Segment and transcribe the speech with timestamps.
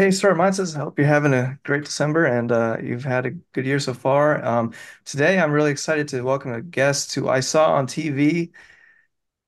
[0.00, 3.32] Hey, Sir Minds, I hope you're having a great December and uh, you've had a
[3.52, 4.42] good year so far.
[4.42, 4.72] Um,
[5.04, 8.50] today, I'm really excited to welcome a guest who I saw on TV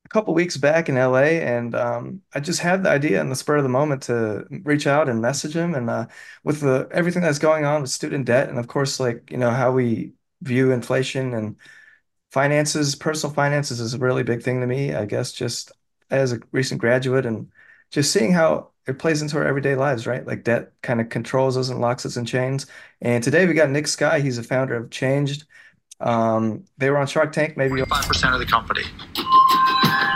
[0.05, 3.35] a couple weeks back in LA, and um, I just had the idea in the
[3.35, 5.75] spur of the moment to reach out and message him.
[5.75, 6.09] And uh,
[6.45, 9.53] with the everything that's going on with student debt, and of course, like you know
[9.53, 10.13] how we
[10.43, 11.57] view inflation and
[12.31, 15.73] finances, personal finances is a really big thing to me, I guess, just
[16.11, 17.51] as a recent graduate and
[17.91, 20.27] just seeing how it plays into our everyday lives, right?
[20.27, 22.67] Like debt kind of controls us and locks us in chains.
[23.01, 24.21] And today we got Nick Sky.
[24.21, 25.45] He's a founder of Changed.
[26.01, 28.83] Um, they were on Shark Tank, maybe 5% of the company.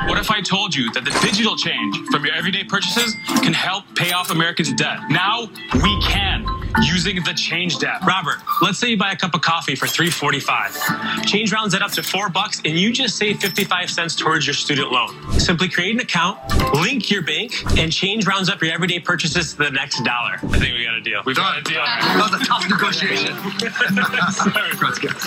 [0.09, 3.85] What if I told you that the digital change from your everyday purchases can help
[3.97, 4.99] pay off Americans' debt?
[5.11, 6.45] Now we can
[6.83, 8.05] using the Change app.
[8.07, 11.27] Robert, let's say you buy a cup of coffee for $3.45.
[11.27, 14.55] Change rounds that up to four bucks and you just save 55 cents towards your
[14.55, 15.39] student loan.
[15.39, 16.39] Simply create an account,
[16.75, 20.35] link your bank, and Change rounds up your everyday purchases to the next dollar.
[20.35, 21.23] I think we got a deal.
[21.25, 21.83] We've got a deal.
[21.83, 23.37] That was a tough negotiation.
[23.37, 25.23] Congrats, guys.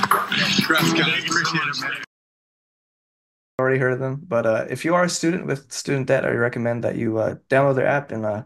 [0.57, 1.23] Congrats, guys.
[1.25, 2.03] Appreciate it, man
[3.59, 4.21] already heard of them.
[4.25, 7.35] But uh, if you are a student with student debt, I recommend that you uh,
[7.49, 8.43] download their app and uh,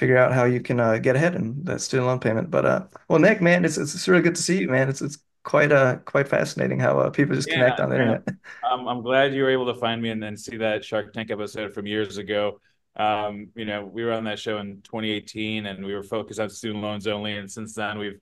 [0.00, 2.50] figure out how you can uh, get ahead in that student loan payment.
[2.50, 4.88] But uh, well, Nick, man, it's it's really good to see you, man.
[4.88, 8.22] It's it's quite uh quite fascinating how uh, people just yeah, connect on the internet.
[8.64, 11.30] I'm I'm glad you were able to find me and then see that Shark Tank
[11.30, 12.60] episode from years ago.
[12.96, 16.48] Um, you know, we were on that show in 2018 and we were focused on
[16.48, 17.36] student loans only.
[17.36, 18.18] And since then, we've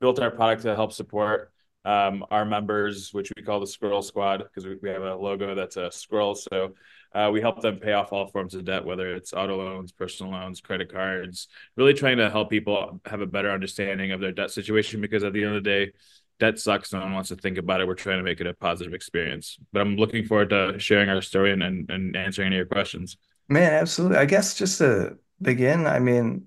[0.00, 1.52] built our product to help support
[1.84, 5.54] um, our members, which we call the Squirrel Squad, because we, we have a logo
[5.54, 6.34] that's a squirrel.
[6.34, 6.74] So
[7.14, 10.32] uh, we help them pay off all forms of debt, whether it's auto loans, personal
[10.32, 14.50] loans, credit cards, really trying to help people have a better understanding of their debt
[14.50, 15.92] situation because at the end of the day,
[16.38, 16.92] debt sucks.
[16.92, 17.86] No one wants to think about it.
[17.86, 19.58] We're trying to make it a positive experience.
[19.72, 22.66] But I'm looking forward to sharing our story and, and, and answering any of your
[22.66, 23.16] questions.
[23.48, 24.18] Man, absolutely.
[24.18, 26.46] I guess just to begin, I mean,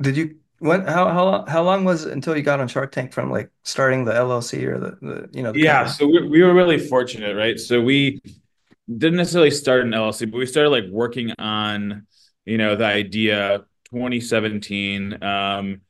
[0.00, 3.12] did you when how how how long was it until you got on Shark Tank
[3.12, 6.42] from like starting the LLC or the, the you know the yeah so we, we
[6.42, 7.58] were really fortunate right?
[7.58, 8.20] So we
[8.88, 12.06] didn't necessarily start an LLC but we started like working on
[12.44, 15.80] you know the idea 2017 um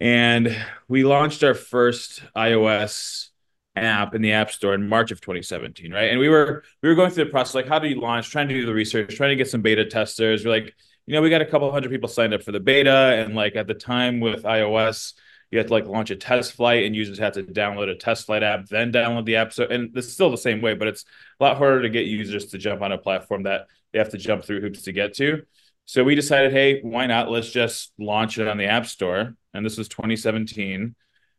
[0.00, 0.56] and
[0.88, 3.28] we launched our first iOS
[3.76, 6.10] app in the App Store in March of 2017 right?
[6.10, 8.30] And we were we were going through the process like how do you launch?
[8.30, 10.44] Trying to do the research trying to get some beta testers.
[10.44, 10.74] We're like
[11.06, 13.56] you know, we got a couple hundred people signed up for the beta, and like
[13.56, 15.14] at the time with iOS,
[15.50, 18.26] you had to like launch a test flight, and users had to download a test
[18.26, 19.52] flight app, then download the app.
[19.52, 21.04] So, and it's still the same way, but it's
[21.40, 24.18] a lot harder to get users to jump on a platform that they have to
[24.18, 25.42] jump through hoops to get to.
[25.86, 27.30] So we decided, hey, why not?
[27.30, 29.34] Let's just launch it on the App Store.
[29.52, 30.94] And this was 2017.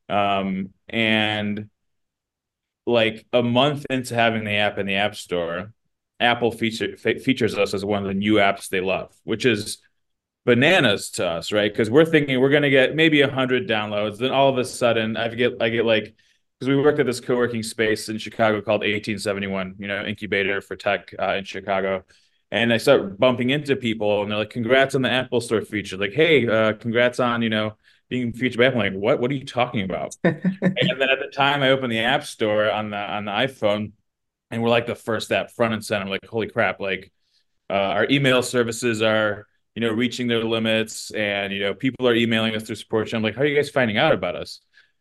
[0.10, 1.70] Um, and
[2.86, 5.72] like a month into having the app in the App Store,
[6.22, 9.80] Apple feature, features us as one of the new apps they love, which is
[10.46, 11.72] bananas to us, right?
[11.72, 14.18] Because we're thinking we're going to get maybe a hundred downloads.
[14.18, 16.16] Then all of a sudden, I get I get like
[16.60, 20.76] because we worked at this co-working space in Chicago called 1871, you know, incubator for
[20.76, 22.04] tech uh, in Chicago.
[22.52, 25.98] And I start bumping into people, and they're like, "Congrats on the Apple Store feature!"
[25.98, 27.78] Like, "Hey, uh, congrats on you know
[28.10, 29.20] being featured by Apple." I'm like, what?
[29.22, 30.16] What are you talking about?
[30.24, 33.94] and then at the time, I opened the App Store on the on the iPhone,
[34.52, 36.04] and we're like the first app front and center.
[36.04, 36.80] I'm like, holy crap!
[36.80, 37.12] Like
[37.70, 42.16] uh, our email services are you know reaching their limits, and you know people are
[42.16, 43.12] emailing us through support.
[43.14, 44.60] I'm like, how are you guys finding out about us?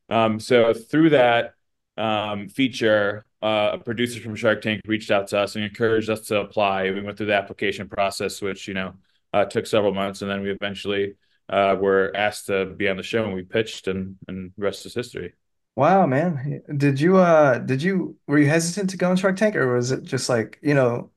[0.08, 1.54] Um, so through that
[1.96, 6.26] um, feature, uh, a producer from Shark Tank reached out to us and encouraged us
[6.26, 6.90] to apply.
[6.90, 8.94] We went through the application process, which you know
[9.32, 11.14] uh, took several months, and then we eventually
[11.48, 14.94] uh, were asked to be on the show, and we pitched, and and rest is
[14.94, 15.34] history.
[15.80, 16.60] Wow, man.
[16.76, 19.92] Did you uh did you were you hesitant to go on Shark Tank or was
[19.92, 21.10] it just like, you know,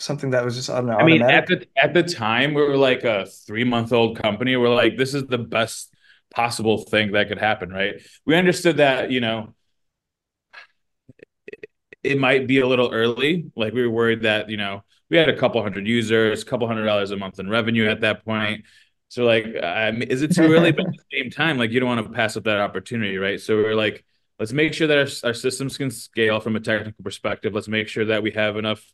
[0.00, 1.48] something that was just on I mean, at automatic?
[1.48, 4.56] the at the time, we were like a three month old company.
[4.56, 5.94] We're like, this is the best
[6.34, 7.94] possible thing that could happen, right?
[8.26, 9.54] We understood that, you know,
[12.02, 13.52] it might be a little early.
[13.54, 16.66] Like we were worried that, you know, we had a couple hundred users, a couple
[16.66, 18.64] hundred dollars a month in revenue at that point.
[19.10, 20.70] So like, um, is it too early?
[20.70, 23.40] But at the same time, like you don't want to pass up that opportunity, right?
[23.40, 24.04] So we're like,
[24.38, 27.52] let's make sure that our, our systems can scale from a technical perspective.
[27.52, 28.86] Let's make sure that we have enough,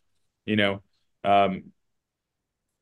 [0.46, 0.82] you know,
[1.22, 1.64] um,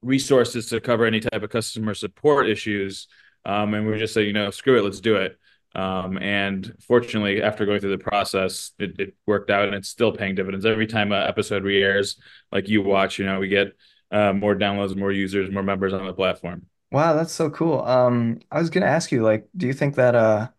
[0.01, 3.09] resources to cover any type of customer support issues.
[3.45, 5.37] Um, and we just say, you know, screw it, let's do it.
[5.75, 10.13] Um, and fortunately, after going through the process, it, it, worked out, and it's still
[10.13, 10.65] paying dividends.
[10.65, 12.17] Every time an episode re-airs,
[12.53, 13.73] like you watch, you know, we get
[14.13, 16.67] uh, more downloads, more users, more members on the platform.
[16.95, 17.81] Wow, that's so cool.
[17.83, 20.51] Um, I was gonna ask you, like, do you think that uh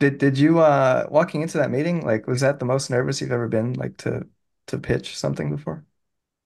[0.00, 3.32] did did you uh walking into that meeting, like, was that the most nervous you've
[3.32, 4.26] ever been, like to
[4.66, 5.84] to pitch something before?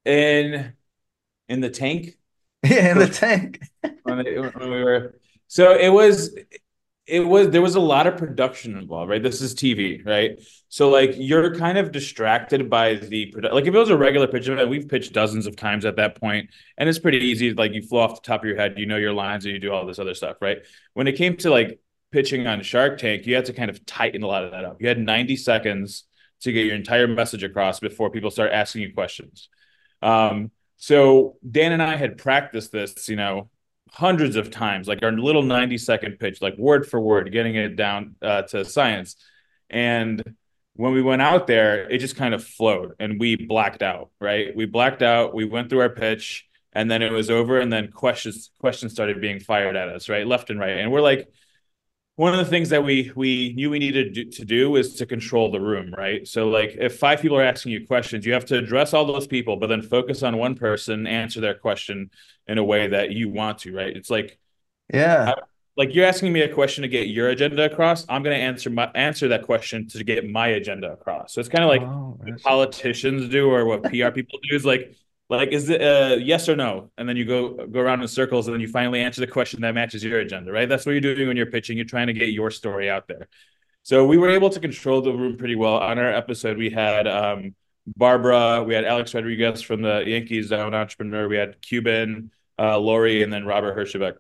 [0.05, 0.77] In
[1.49, 2.19] in the tank,
[2.65, 3.61] Yeah, in the tank.
[4.03, 5.15] when, they, when we were
[5.47, 6.37] so it was
[7.09, 9.23] it was there was a lot of production involved right?
[9.23, 10.39] This is tv right?
[10.69, 14.49] So like you're kind of distracted by the like if it was a regular pitch
[14.49, 17.83] event we've pitched dozens of times at that point and it's pretty easy like you
[17.83, 19.87] flow off the top of your head you know your lines and you do all
[19.87, 20.59] this other stuff right?
[20.93, 21.81] When it came to like
[22.13, 24.81] pitching on shark tank you had to kind of tighten a lot of that up.
[24.81, 26.05] You had 90 seconds
[26.43, 29.49] to get your entire message across before people start asking you questions.
[30.03, 33.51] Um so Dan and I had practiced this, you know,
[33.93, 37.77] hundreds of times, like our little 90 second pitch, like word for word, getting it
[37.77, 39.17] down uh, to science.
[39.71, 40.23] And
[40.75, 44.55] when we went out there, it just kind of flowed and we blacked out, right?
[44.55, 47.91] We blacked out, we went through our pitch and then it was over and then
[47.91, 50.27] questions questions started being fired at us, right?
[50.27, 50.79] Left and right.
[50.79, 51.29] And we're like,
[52.19, 55.53] one of the things that we we knew we needed to do is to control
[55.53, 56.27] the room, right?
[56.27, 59.29] So like if five people are asking you questions, you have to address all those
[59.29, 62.11] people, but then focus on one person, answer their question
[62.49, 63.97] in a way that you want to, right?
[63.97, 64.37] It's like
[64.93, 65.35] Yeah.
[65.37, 65.43] I,
[65.77, 68.05] like you're asking me a question to get your agenda across.
[68.09, 71.35] I'm going to answer my answer that question to get my agenda across.
[71.35, 74.65] So it's kind of like Oh, what politicians do or what PR people do is
[74.65, 74.93] like
[75.29, 76.91] like, is it uh, yes or no?
[76.97, 79.61] And then you go go around in circles, and then you finally answer the question
[79.63, 80.69] that matches your agenda, right?
[80.69, 81.77] That's what you're doing when you're pitching.
[81.77, 83.29] You're trying to get your story out there.
[83.83, 85.77] So we were able to control the room pretty well.
[85.77, 87.55] On our episode, we had um,
[87.97, 93.23] Barbara, we had Alex Rodriguez from the Yankees Zone Entrepreneur, we had Cuban, uh, Lori,
[93.23, 94.15] and then Robert Herjavec.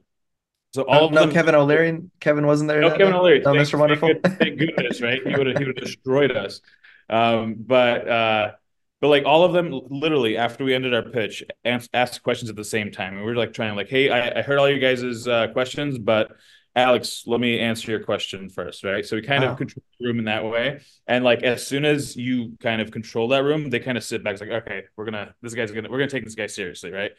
[0.74, 1.32] So all no, of no them.
[1.32, 2.02] Kevin O'Leary.
[2.20, 2.80] Kevin wasn't there.
[2.80, 3.18] No, Kevin day?
[3.18, 3.40] O'Leary.
[3.40, 3.78] No, thank, Mr.
[3.78, 4.10] Wonderful.
[4.22, 5.20] Thank, thank goodness, right?
[5.26, 6.60] He would have he would have destroyed us.
[7.08, 8.50] Um, but uh,
[9.00, 12.64] but like all of them, literally after we ended our pitch, asked questions at the
[12.64, 15.28] same time, and we were like trying like, hey, I, I heard all you guys'
[15.28, 16.32] uh, questions, but
[16.74, 19.04] Alex, let me answer your question first, right?
[19.04, 19.52] So we kind wow.
[19.52, 22.90] of control the room in that way, and like as soon as you kind of
[22.90, 25.70] control that room, they kind of sit back, it's like, okay, we're gonna, this guy's
[25.70, 27.12] gonna, we're gonna take this guy seriously, right?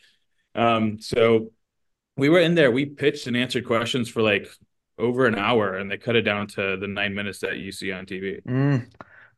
[0.55, 1.51] Um, so
[2.17, 4.49] we were in there, we pitched and answered questions for like
[4.97, 7.91] over an hour, and they cut it down to the nine minutes that you see
[7.91, 8.43] on TV.
[8.43, 8.89] Mm.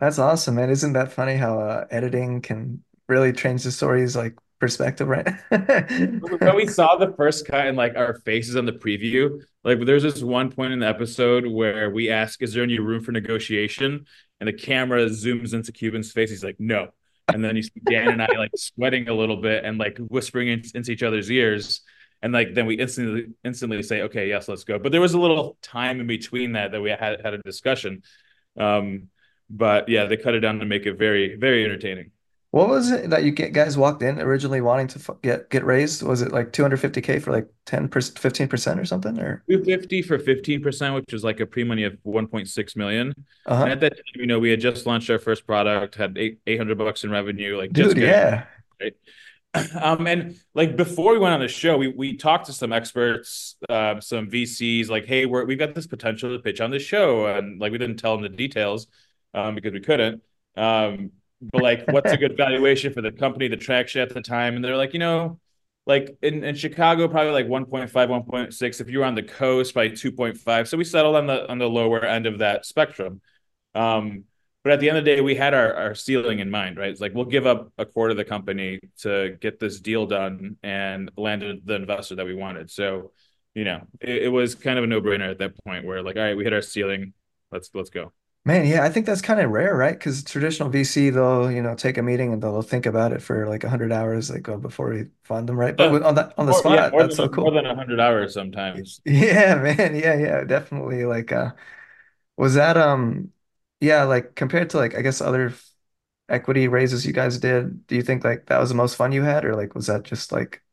[0.02, 0.72] That's awesome, man.
[0.72, 5.28] Isn't that funny how uh, editing can really change the story's like perspective, right?
[5.52, 10.02] when we saw the first cut and like our faces on the preview, like there's
[10.02, 14.08] this one point in the episode where we ask, "Is there any room for negotiation?"
[14.40, 16.32] And the camera zooms into Cuban's face.
[16.32, 16.90] He's like, "No."
[17.28, 20.48] And then you see Dan and I like sweating a little bit and like whispering
[20.48, 21.82] in, into each other's ears.
[22.24, 25.20] And like then we instantly instantly say, "Okay, yes, let's go." But there was a
[25.20, 28.02] little time in between that that we had had a discussion.
[28.58, 29.10] Um,
[29.52, 32.12] but yeah, they cut it down to make it very, very entertaining.
[32.52, 36.04] What was it that you get guys walked in originally wanting to get get raised?
[36.04, 40.62] Was it like 250k for like 10 15 percent or something, or 250 for 15
[40.62, 43.14] percent, which was like a pre money of 1.6 million.
[43.46, 43.64] Uh-huh.
[43.64, 46.40] And at that time, you know, we had just launched our first product, had eight
[46.46, 48.46] 800 bucks in revenue, like dude, yeah.
[48.80, 48.94] Right?
[49.82, 53.58] Um, and like before we went on the show, we we talked to some experts,
[53.68, 57.26] uh, some VCs, like, hey, we're we've got this potential to pitch on the show,
[57.26, 58.88] and like we didn't tell them the details
[59.34, 60.22] um, because we couldn't.
[60.56, 61.12] Um,
[61.42, 64.56] but like, what's a good valuation for the company, the traction at the time?
[64.56, 65.40] And they're like, you know,
[65.86, 68.82] like in, in Chicago, probably like 1.5, 1.6.
[68.82, 70.68] If you were on the coast, by 2.5.
[70.68, 73.22] So we settled on the on the lower end of that spectrum.
[73.74, 74.26] Um,
[74.64, 76.90] but at the end of the day, we had our, our ceiling in mind, right?
[76.90, 80.58] It's like we'll give up a quarter of the company to get this deal done
[80.62, 82.70] and landed the investor that we wanted.
[82.70, 83.12] So,
[83.56, 86.16] you know, it, it was kind of a no brainer at that point where like,
[86.16, 87.14] all right, we hit our ceiling.
[87.52, 88.14] Let's let's go.
[88.44, 89.94] Man, yeah, I think that's kind of rare, right?
[89.98, 93.48] Because traditional VC, they'll, you know, take a meeting and they'll think about it for
[93.48, 95.78] like 100 hours, like uh, before we fund them, right?
[95.78, 95.98] But Yeah.
[96.04, 97.52] on that on the More, yeah, spot, more that's than so more cool.
[97.52, 99.02] than 100 hours sometimes.
[99.06, 99.96] Yeah, man.
[99.96, 101.06] Yeah, yeah, definitely.
[101.06, 101.52] Like, uh,
[102.38, 103.34] was that um,
[103.82, 105.72] yeah, like compared to like I guess other f-
[106.30, 109.24] equity raises you guys did, do you think like that was the most fun you
[109.24, 110.64] had, or like was that just like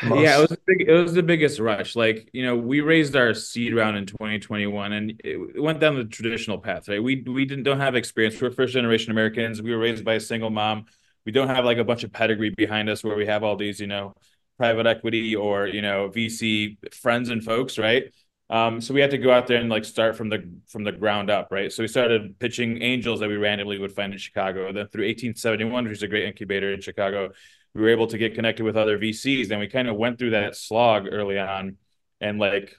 [0.00, 1.96] the Yeah, it was big, it was the biggest rush.
[1.96, 5.96] Like, you know, we raised our seed round in 2021 and it, it went down
[5.96, 7.02] the traditional path, right?
[7.02, 8.40] We we didn't don't have experience.
[8.40, 9.60] We're first generation Americans.
[9.62, 10.86] We were raised by a single mom.
[11.26, 13.80] We don't have like a bunch of pedigree behind us where we have all these,
[13.80, 14.14] you know,
[14.56, 18.04] private equity or, you know, VC friends and folks, right?
[18.50, 20.92] Um, so we had to go out there and like start from the from the
[20.92, 21.70] ground up, right?
[21.70, 24.72] So we started pitching angels that we randomly would find in Chicago.
[24.72, 27.30] Then through 1871, which is a great incubator in Chicago,
[27.78, 30.30] we were able to get connected with other VCs and we kind of went through
[30.30, 31.76] that slog early on
[32.20, 32.76] and like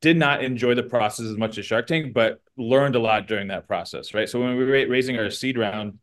[0.00, 3.48] did not enjoy the process as much as Shark Tank, but learned a lot during
[3.48, 4.28] that process, right?
[4.28, 5.98] So when we were raising our seed round,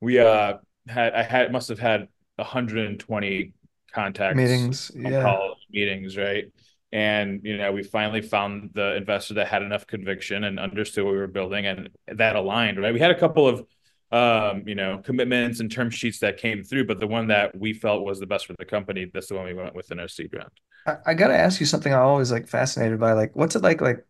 [0.00, 0.54] we uh
[0.88, 3.52] had I had must have had 120
[3.92, 5.22] contacts, Meetings, yeah.
[5.22, 6.46] calls, meetings, right?
[6.90, 11.12] And you know, we finally found the investor that had enough conviction and understood what
[11.12, 12.94] we were building, and that aligned, right?
[12.94, 13.66] We had a couple of
[14.10, 17.72] um, you know, commitments and term sheets that came through, but the one that we
[17.72, 20.08] felt was the best for the company, that's the one we went with in our
[20.08, 20.50] seed round.
[20.86, 23.12] I, I gotta ask you something I'm always like fascinated by.
[23.12, 24.04] Like, what's it like, like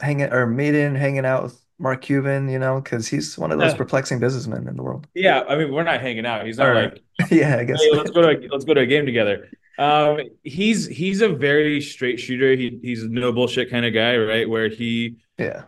[0.00, 3.72] hanging or meeting, hanging out with Mark Cuban, you know, because he's one of those
[3.72, 3.78] Yeah.
[3.78, 5.06] perplexing businessmen in the world.
[5.14, 6.46] Yeah, I mean, we're not hanging out.
[6.46, 7.80] He's not like, yeah, I guess.
[7.82, 9.48] hey, let's go to a, let's go to a game together.
[9.78, 12.54] Um, he's he's a very straight shooter.
[12.54, 14.48] He he's a no bullshit kind of guy, right?
[14.48, 15.64] Where he Yeah.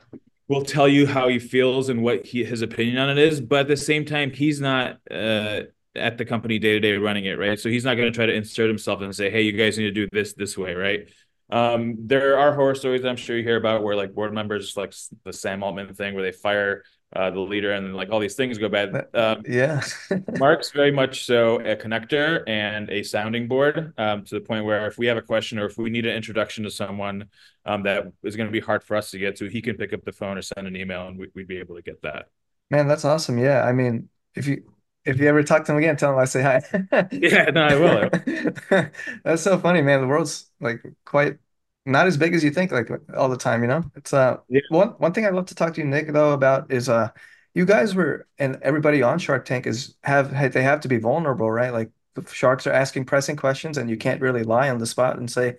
[0.52, 3.60] Will tell you how he feels and what he, his opinion on it is, but
[3.60, 5.62] at the same time, he's not uh,
[5.96, 7.58] at the company day to day running it, right?
[7.58, 9.84] So he's not going to try to insert himself and say, "Hey, you guys need
[9.84, 11.08] to do this this way," right?
[11.50, 14.94] Um, there are horror stories I'm sure you hear about where like board members, like
[15.24, 18.58] the Sam Altman thing, where they fire uh, the leader and like all these things
[18.58, 19.06] go bad.
[19.14, 19.82] Um, Yeah.
[20.38, 24.86] Mark's very much so a connector and a sounding board um, to the point where
[24.86, 27.26] if we have a question or if we need an introduction to someone
[27.66, 29.92] um, that is going to be hard for us to get to, he can pick
[29.92, 32.26] up the phone or send an email and we, would be able to get that.
[32.70, 33.38] Man, that's awesome.
[33.38, 33.62] Yeah.
[33.62, 34.64] I mean, if you
[35.04, 36.62] if you ever talk to him again, tell him I say hi.
[37.10, 38.86] Yeah, no, I will.
[39.24, 40.00] That's so funny, man.
[40.00, 41.38] The world's like quite
[41.84, 43.82] not as big as you think, like all the time, you know?
[43.96, 44.60] It's uh Yeah.
[44.70, 47.10] one one thing I'd love to talk to you, Nick, though, about is uh
[47.54, 51.50] you guys were and everybody on Shark Tank is have they have to be vulnerable,
[51.50, 51.72] right?
[51.72, 55.16] Like the sharks are asking pressing questions and you can't really lie on the spot
[55.18, 55.56] and say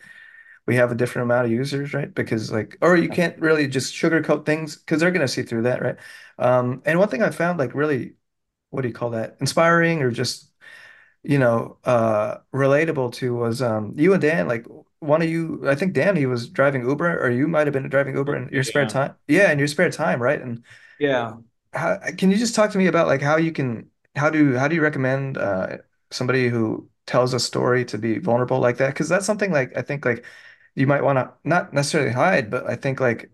[0.66, 2.14] we have a different amount of users, right?
[2.14, 5.82] Because like, or you can't really just sugarcoat things because they're gonna see through that,
[5.82, 5.98] right?
[6.40, 8.16] Um, and one thing I found like really,
[8.70, 9.38] what do you call that?
[9.42, 10.52] Inspiring or just,
[11.24, 14.66] you know, uh, relatable to was um you and Dan, like
[15.04, 17.90] one of you, I think Dan, he was driving Uber, or you might have been
[17.90, 18.88] driving Uber in your spare Yeah.
[18.88, 19.16] time.
[19.28, 20.42] Yeah, in your spare time, right?
[20.42, 20.64] And
[21.00, 21.38] Yeah.
[21.74, 24.68] how can you just talk to me about like how you can how do how
[24.68, 25.78] do you recommend uh
[26.12, 28.90] somebody who tells a story to be vulnerable like that?
[28.90, 30.26] Because that's something like I think like
[30.76, 33.32] you might want to not necessarily hide, but I think like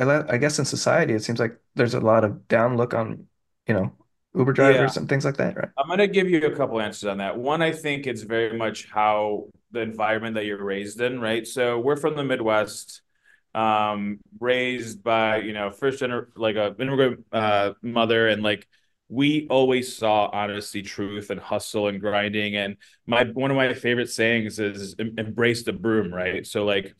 [0.00, 3.28] I guess in society it seems like there's a lot of down look on,
[3.66, 3.92] you know,
[4.34, 4.86] Uber Yeah.
[4.86, 5.70] drivers and things like that, right?
[5.78, 7.38] I'm going to give you a couple answers on that.
[7.38, 11.46] One, I think it's very much how the environment that you're raised in, right?
[11.46, 13.02] So we're from the Midwest,
[13.54, 18.66] um, raised by, you know, first gener like a immigrant uh, mother, and like
[19.08, 22.56] we always saw honesty, truth, and hustle and grinding.
[22.56, 22.76] And
[23.06, 26.46] my one of my favorite sayings is "Em- embrace the broom, right?
[26.46, 26.94] So like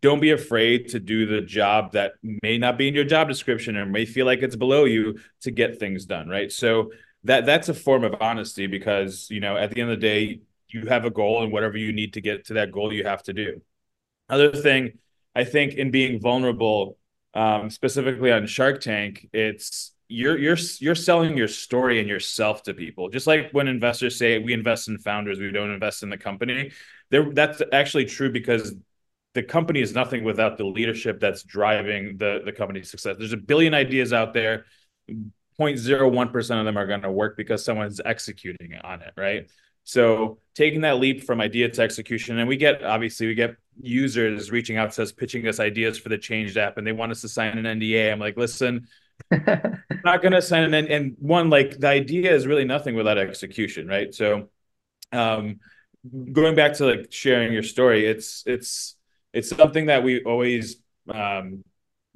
[0.00, 3.76] don't be afraid to do the job that may not be in your job description
[3.76, 6.52] or may feel like it's below you to get things done, right?
[6.52, 6.90] So
[7.24, 10.40] that that's a form of honesty because, you know, at the end of the day,
[10.76, 13.22] you have a goal and whatever you need to get to that goal, you have
[13.24, 13.60] to do.
[14.28, 14.98] Other thing,
[15.34, 16.98] I think in being vulnerable,
[17.34, 22.74] um, specifically on Shark Tank, it's you're you're you're selling your story and yourself to
[22.74, 23.08] people.
[23.08, 26.72] Just like when investors say we invest in founders, we don't invest in the company.
[27.10, 28.74] There, that's actually true because
[29.34, 33.16] the company is nothing without the leadership that's driving the the company's success.
[33.18, 34.66] There's a billion ideas out there.
[35.58, 39.50] 0.01% of them are going to work because someone's executing on it, right?
[39.86, 44.50] So taking that leap from idea to execution, and we get obviously we get users
[44.50, 47.20] reaching out to us, pitching us ideas for the changed app, and they want us
[47.20, 48.10] to sign an NDA.
[48.10, 48.88] I'm like, listen,
[49.30, 53.16] I'm not going to sign an and one like the idea is really nothing without
[53.16, 54.12] execution, right?
[54.12, 54.48] So,
[55.12, 55.60] um,
[56.32, 58.96] going back to like sharing your story, it's it's
[59.32, 60.78] it's something that we always
[61.08, 61.62] um,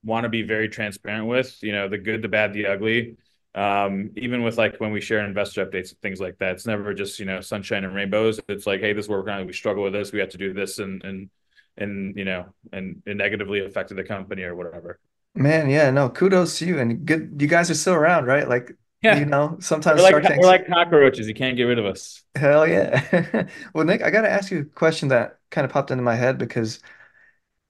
[0.02, 1.56] want to be very transparent with.
[1.62, 3.16] You know, the good, the bad, the ugly.
[3.54, 6.94] Um, even with like when we share investor updates and things like that, it's never
[6.94, 8.40] just you know sunshine and rainbows.
[8.48, 9.46] It's like, hey, this is we're going.
[9.46, 10.12] We struggle with this.
[10.12, 11.30] We have to do this, and and
[11.76, 15.00] and you know, and it negatively affected the company or whatever.
[15.34, 18.48] Man, yeah, no, kudos to you and good you guys are still around, right?
[18.48, 19.18] Like, yeah.
[19.18, 21.28] you know, sometimes we're like we're like cockroaches.
[21.28, 22.22] You can't get rid of us.
[22.34, 23.46] hell yeah.
[23.74, 26.16] Well, Nick, I got to ask you a question that kind of popped into my
[26.16, 26.80] head because,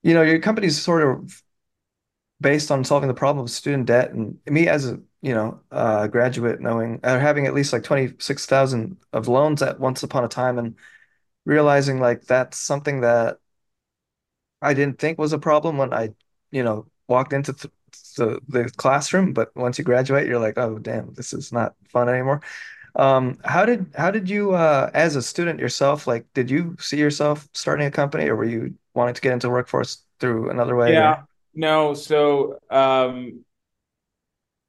[0.02, 1.42] you know, your company's sort of
[2.40, 6.06] based on solving the problem of student debt and me as a, you know, uh,
[6.08, 10.58] graduate knowing or having at least like 26,000 of loans at once upon a time
[10.58, 10.76] and
[11.46, 13.38] realizing like that's something that
[14.62, 16.10] I didn't think was a problem when I,
[16.50, 17.66] you know, walked into th
[18.16, 22.08] the the classroom, but once you graduate, you're like, oh damn, this is not fun
[22.08, 22.40] anymore.
[22.96, 26.98] Um, how did how did you uh as a student yourself, like did you see
[26.98, 30.96] yourself starting a company or were you wanting to get into workforce through another way
[30.96, 31.24] or Yeah.
[31.54, 33.44] No, so um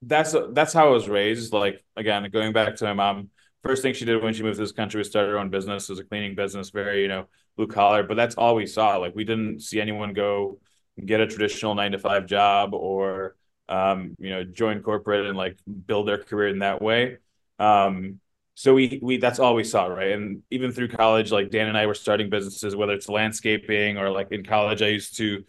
[0.02, 1.54] that's that's how I was raised.
[1.54, 3.30] Like again, going back to my mom,
[3.64, 5.90] first thing she did when she moved to this country was start her own business.
[5.90, 8.98] It was a cleaning business, very, you know, blue collar, but that's all we saw.
[8.98, 10.60] Like we didn't see anyone go
[11.04, 13.36] get a traditional nine to five job or
[13.70, 17.18] um, you know, join corporate and like build their career in that way.
[17.58, 18.20] Um,
[18.56, 20.12] so we we that's all we saw, right?
[20.12, 24.10] And even through college, like Dan and I were starting businesses, whether it's landscaping or
[24.10, 25.44] like in college, I used to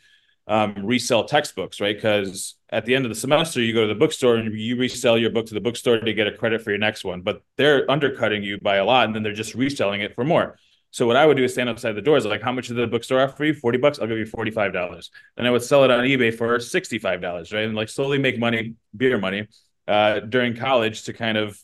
[0.46, 1.96] um, resell textbooks, right?
[1.96, 5.16] Because at the end of the semester, you go to the bookstore and you resell
[5.18, 7.88] your book to the bookstore to get a credit for your next one, but they're
[7.90, 10.58] undercutting you by a lot, and then they're just reselling it for more.
[10.90, 12.86] So what I would do is stand outside the doors, like, how much did the
[12.86, 13.54] bookstore offer for you?
[13.54, 13.98] 40 bucks?
[13.98, 15.10] I'll give you $45.
[15.36, 17.64] Then I would sell it on eBay for $65, right?
[17.64, 19.46] And like slowly make money, beer money,
[19.88, 21.58] uh, during college to kind of,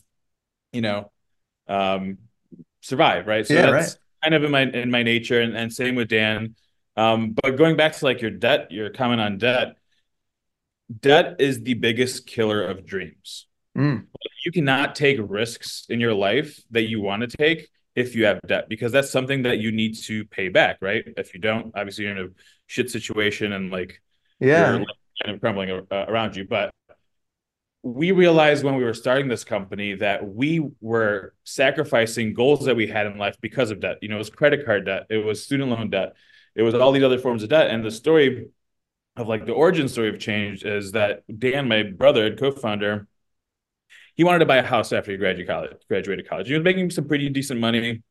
[0.71, 1.11] you know,
[1.67, 2.17] um,
[2.81, 3.47] survive, right?
[3.47, 3.97] So Yeah, that's right.
[4.23, 6.55] kind of in my in my nature, and, and same with Dan.
[6.99, 9.77] Um, but going back to like your debt, your comment on debt,
[10.99, 13.47] debt is the biggest killer of dreams.
[13.77, 14.07] Mm.
[14.43, 18.41] You cannot take risks in your life that you want to take if you have
[18.45, 21.05] debt because that's something that you need to pay back, right?
[21.15, 22.29] If you don't, obviously you're in a
[22.67, 24.01] shit situation and like
[24.41, 24.79] Yeah.
[24.79, 24.85] is
[25.23, 26.45] kind of crumbling uh, around you.
[26.45, 26.71] But
[27.81, 32.87] we realized when we were starting this company that we were sacrificing goals that we
[32.87, 33.99] had in life because of debt.
[34.01, 36.13] You know, it was credit card debt, it was student loan debt,
[36.59, 37.71] it was all these other forms of debt.
[37.71, 38.49] And the story
[39.15, 43.07] of like the origin story of change is that Dan, my brother and co-founder,
[44.15, 45.71] he wanted to buy a house after he graduated college.
[45.87, 46.47] Graduated college.
[46.47, 48.03] He was making some pretty decent money,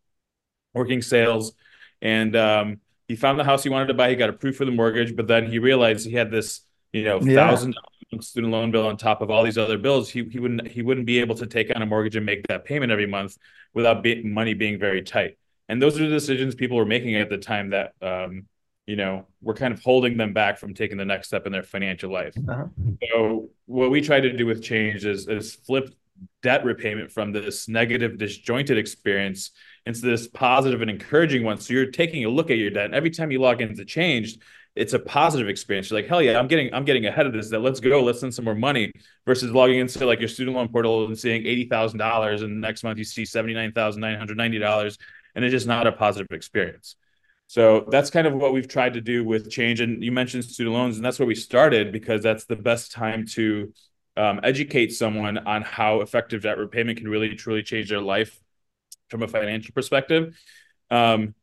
[0.73, 1.53] working sales,
[2.01, 4.09] and um, he found the house he wanted to buy.
[4.09, 6.63] He got approved for the mortgage, but then he realized he had this,
[6.93, 7.51] you know, Yeah.
[7.51, 7.75] thousand
[8.21, 10.09] student loan bill on top of all these other bills.
[10.09, 12.65] He he wouldn't he wouldn't be able to take on a mortgage and make that
[12.65, 13.37] payment every month
[13.75, 15.37] without be, money being very tight.
[15.69, 18.47] And those are the decisions people were making at the time that um,
[18.87, 21.63] you know were kind of holding them back from taking the next step in their
[21.63, 22.35] financial life.
[22.49, 22.67] Uh-huh.
[23.11, 25.95] So what we try to do with change is is flip
[26.43, 29.51] debt repayment from this negative, disjointed experience
[29.87, 31.59] into this positive and encouraging one.
[31.59, 34.39] So you're taking a look at your debt, and every time you log into change,
[34.75, 35.91] it's a positive experience.
[35.91, 37.51] You're like, hell yeah, I'm getting I'm getting ahead of this.
[37.51, 38.93] That let's go, let's send some more money
[39.27, 42.85] versus logging into like your student loan portal and seeing eighty thousand dollars, and next
[42.85, 44.97] month you see seventy nine thousand nine hundred ninety dollars,
[45.39, 46.97] and it's just not a positive experience.
[47.47, 49.81] So that's kind of what we've tried to do with change.
[49.81, 53.25] And you mentioned student loans, and that's where we started because that's the best time
[53.35, 53.73] to
[54.17, 58.37] um, educate someone on how effective debt repayment can really truly change their life
[59.11, 60.37] from a financial perspective.
[60.91, 61.37] Um,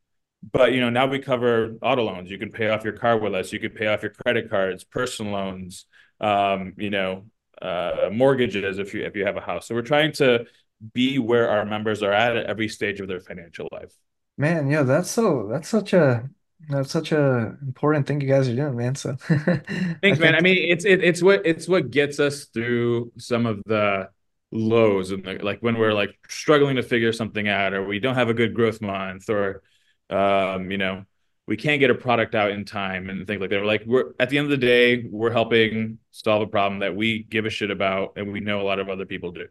[0.52, 2.30] but you know, now we cover auto loans.
[2.30, 3.54] You can pay off your car with us.
[3.54, 5.86] You can pay off your credit cards, personal loans,
[6.20, 7.28] um, you know,
[7.62, 9.68] uh, mortgages if you if you have a house.
[9.68, 10.46] So we're trying to
[10.94, 13.94] be where our members are at at every stage of their financial life.
[14.38, 16.30] Man, yeah, that's so that's such a
[16.70, 18.96] that's such a important thing you guys are doing, man.
[18.96, 20.36] So I Thanks, man.
[20.36, 24.10] I mean, it's it, it's what it's what gets us through some of the
[24.52, 28.30] lows and like when we're like struggling to figure something out, or we don't have
[28.30, 29.62] a good growth month, or
[30.10, 31.06] um, you know,
[31.48, 33.62] we can't get a product out in time and things like that.
[33.62, 36.96] We're like we're at the end of the day, we're helping solve a problem that
[36.96, 39.48] we give a shit about, and we know a lot of other people do.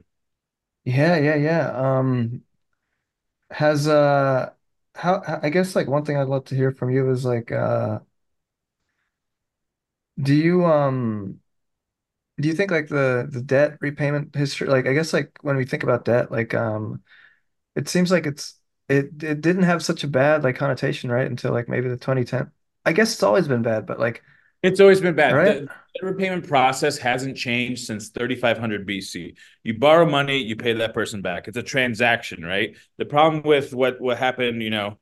[0.84, 1.70] Yeah, yeah, yeah.
[1.98, 2.42] Um
[3.50, 4.52] has uh
[4.94, 8.00] how I guess like one thing I'd love to hear from you is like uh
[10.22, 11.40] do you um
[12.40, 15.64] do you think like the the debt repayment history like I guess like when we
[15.64, 17.02] think about debt like um
[17.76, 21.52] it seems like it's it it didn't have such a bad like connotation right until
[21.52, 22.52] like maybe the 2010
[22.84, 24.22] I guess it's always been bad but like
[24.62, 25.38] It's always been bad.
[25.38, 25.64] right
[25.94, 29.36] The, the repayment process hasn't changed since 3500 BC.
[29.62, 31.48] You borrow money, you pay that person back.
[31.48, 32.76] It's a transaction, right?
[32.98, 34.98] The problem with what what happened, you know,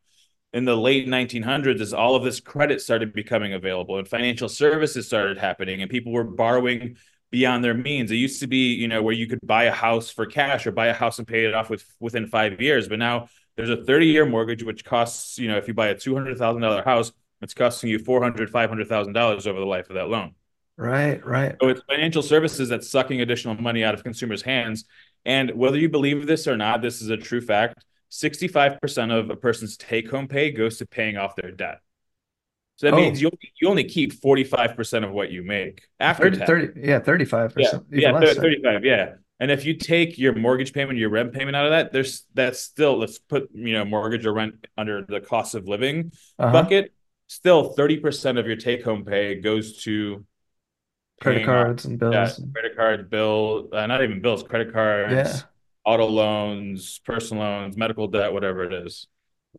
[0.53, 5.07] in the late 1900s is all of this credit started becoming available and financial services
[5.07, 6.97] started happening and people were borrowing
[7.31, 8.11] beyond their means.
[8.11, 10.73] It used to be, you know, where you could buy a house for cash or
[10.73, 13.77] buy a house and pay it off with within 5 years, but now there's a
[13.77, 17.99] 30-year mortgage which costs, you know, if you buy a $200,000 house, it's costing you
[17.99, 20.35] 400, 500,000 dollars over the life of that loan.
[20.77, 24.85] Right right So it's financial services that's sucking additional money out of consumers' hands.
[25.25, 27.85] And whether you believe this or not, this is a true fact.
[28.11, 31.79] 65% of a person's take home pay goes to paying off their debt.
[32.77, 36.31] So that means oh you only, you only keep 45% of what you make after
[36.31, 39.15] 30 30 yeah 35 or Yeah, something even yeah, less thir- right 35, yeah.
[39.39, 42.61] And if you take your mortgage payment, your rent payment out of that, there's that's
[42.61, 46.93] still let's put, you know, mortgage or rent under the cost of living uh-huh bucket.
[47.29, 50.25] Still 30% of your take home pay goes to
[51.23, 55.43] credit cards and bills and, credit card bill, uh, not even bills, credit cards, yeah
[55.43, 55.47] cards,
[55.85, 59.07] auto loans, personal loans, medical debt, whatever it is.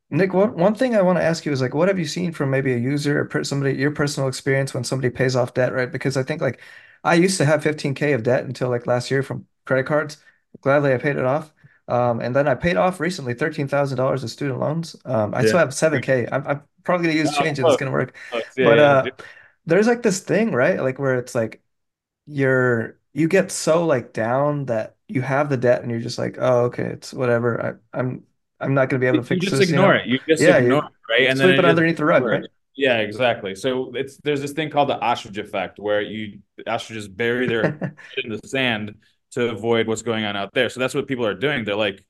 [0.09, 2.31] Nick, one one thing I want to ask you is like, what have you seen
[2.33, 5.73] from maybe a user or per somebody your personal experience when somebody pays off debt,
[5.73, 5.91] right?
[5.91, 6.61] Because I think like
[7.03, 10.17] I used to have 15K of debt until like last year from credit cards.
[10.61, 11.51] Gladly I paid it off.
[11.87, 14.95] Um, and then I paid off recently $13,000 of student loans.
[15.05, 15.49] Um, I Yeah.
[15.49, 16.27] still have 7K.
[16.31, 18.15] I'm, I'm probably gonna use Oh, change if it's gonna work.
[18.29, 18.43] close.
[18.57, 18.95] Yeah, But yeah.
[19.05, 19.09] uh.
[19.65, 20.79] There's like this thing, right?
[20.79, 21.63] Like where it's like
[22.27, 26.37] you're you get so like down that you have the debt and you're just like,
[26.39, 27.79] oh, okay, it's whatever.
[27.93, 28.25] I, I'm
[28.59, 29.95] I'm not gonna be able to You fix just this, you just ignore know?
[29.95, 30.07] it.
[30.07, 31.29] You just Yeah, ignore you it, right?
[31.29, 32.43] And then sweep it it underneath the rug, right?
[32.75, 33.55] Yeah, exactly.
[33.55, 37.77] So it's there's this thing called the ostrich effect where you ostriches bury their
[38.23, 38.95] in the sand
[39.31, 40.69] to avoid what's going on out there.
[40.69, 41.65] So that's what people are doing.
[41.65, 42.03] They're like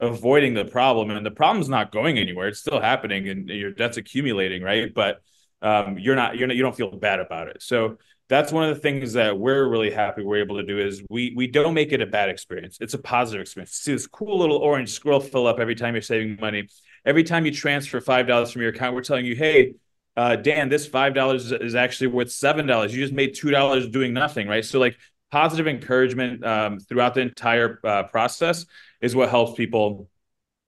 [0.00, 2.48] avoiding the problem, and the problem's not going anywhere.
[2.48, 4.92] It's still happening, and your debt's accumulating, right?
[4.92, 5.22] But
[5.62, 7.62] um, you're not you're not you don't feel bad about it.
[7.62, 11.02] So that's one of the things that we're really happy we're able to do is
[11.10, 12.78] we we don't make it a bad experience.
[12.80, 13.72] It's a positive experience.
[13.72, 16.68] See this cool little orange scroll fill up every time you're saving money.
[17.04, 19.74] Every time you transfer five dollars from your account, we're telling you, hey,
[20.16, 22.94] uh, Dan, this five dollars is actually worth seven dollars.
[22.94, 24.64] You just made two dollars doing nothing, right?
[24.64, 24.96] So like
[25.30, 28.66] positive encouragement um, throughout the entire uh, process
[29.00, 30.08] is what helps people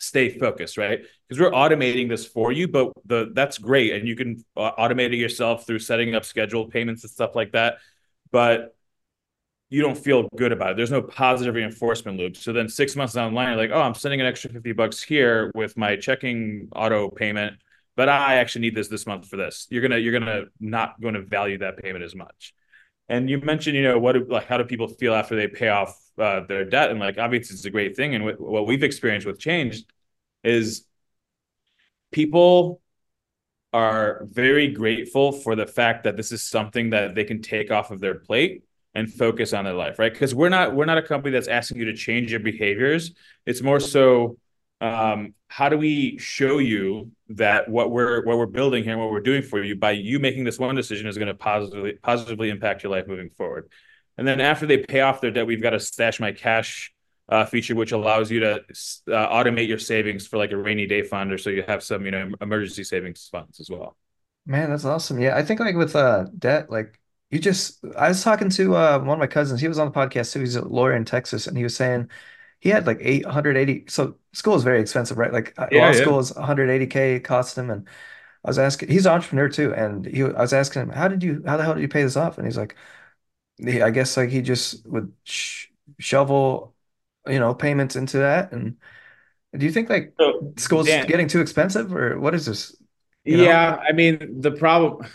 [0.03, 1.01] stay focused, right?
[1.29, 5.13] Because we're automating this for you, but the that's great, and you can uh, automate
[5.13, 7.79] it yourself through setting up scheduled payments and stuff like that.
[8.31, 8.75] But
[9.71, 10.77] you don't feel good about it.
[10.77, 12.37] There's no positive reinforcement loop.
[12.37, 14.73] So then six months down the line, you're like, oh, I'm sending an extra 50
[14.73, 17.57] bucks here with my checking auto payment,
[17.97, 19.67] but I actually need this this month for this.
[19.71, 22.55] You're gonna you're gonna not going to value that payment as much.
[23.13, 25.69] And you mentioned, you know, what do, like how do people feel after they pay
[25.69, 26.91] off uh, their debt?
[26.91, 28.15] And like obviously it's a great thing.
[28.15, 29.85] And what we've experienced with change
[30.43, 30.87] is
[32.11, 32.81] people
[33.75, 37.91] are very grateful for the fact that this is something that they can take off
[37.91, 40.13] of their plate and focus on their life, right?
[40.13, 43.13] Because we're not we're not a company that's asking you to change your behaviors.
[43.45, 44.39] It's more so
[44.81, 49.11] um, how do we show you that what we're what we're building here and what
[49.11, 52.49] we're doing for you by you making this one decision is going to positively positively
[52.49, 53.69] impact your life moving forward.
[54.17, 56.95] And then after they pay off their debt, we've got a stash my cash
[57.29, 58.63] uh, feature which allows you to uh,
[59.29, 62.13] automate your savings for like a rainy day fund or so you have some you
[62.13, 63.95] know emergency savings funds as well.
[64.47, 65.21] Man, that's awesome.
[65.21, 66.99] Yeah, I think like with uh debt, like
[67.31, 69.61] you just I was talking to uh one of my cousins.
[69.61, 70.41] He was on the podcast too.
[70.41, 72.09] He's a lawyer in Texas, and he was saying
[72.63, 73.87] he had like 880.
[73.89, 75.33] So school is very expensive, right?
[75.35, 76.07] Like uh, Yeah, law yeah.
[76.07, 77.89] school is 180k cost him, and
[78.45, 78.91] I was asking.
[78.91, 81.65] He's an entrepreneur too, and he I was asking him, how did you how the
[81.65, 82.39] hell did you pay this off?
[82.39, 82.77] And he's like,
[83.59, 85.69] he, I guess like he just would sh
[86.01, 86.75] shovel,
[87.29, 88.53] you know, payments into that.
[88.53, 88.79] And
[89.57, 92.77] do you think like So school's Dan, getting too expensive, or what is this?
[93.27, 93.53] You know?
[93.53, 95.07] yeah, I mean the problem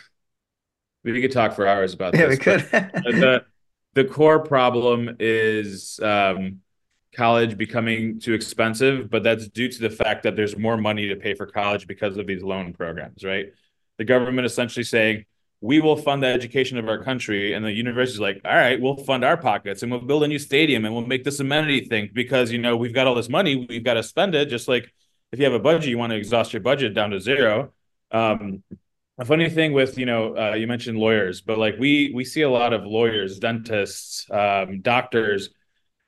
[1.04, 2.70] we could talk for hours about Yeah, we this, but could.
[3.04, 3.46] the
[3.94, 6.62] the core problem is um,
[7.17, 11.15] college becoming too expensive, but that's due to the fact that there's more money to
[11.15, 13.47] pay for college because of these loan programs, right?
[13.97, 15.25] The government essentially saying,
[15.60, 18.97] we will fund the education of our country, and the university's like, all right, we'll
[18.97, 22.12] fund our pockets and we'll build a new stadium and we'll make this amenity thing
[22.13, 24.49] because you know we've got all this money, we've got to spend it.
[24.49, 24.93] Just like
[25.32, 27.73] if you have a budget, you want to exhaust your budget down to zero.
[28.12, 28.63] Um,
[29.17, 32.43] a funny thing with you know uh, you mentioned lawyers but like we we see
[32.43, 35.49] a lot of lawyers dentists um, doctors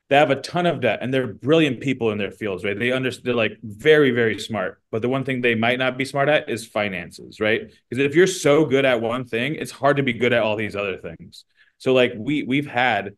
[0.09, 2.77] they have a ton of debt and they're brilliant people in their fields right?
[2.77, 4.81] They understand they're like very very smart.
[4.91, 7.71] But the one thing they might not be smart at is finances right?
[7.89, 10.55] Because if you're so good at one thing it's hard to be good at all
[10.55, 11.45] these other things.
[11.77, 13.15] So like we we've had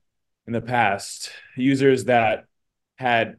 [0.47, 2.45] in the past users that
[2.97, 3.37] had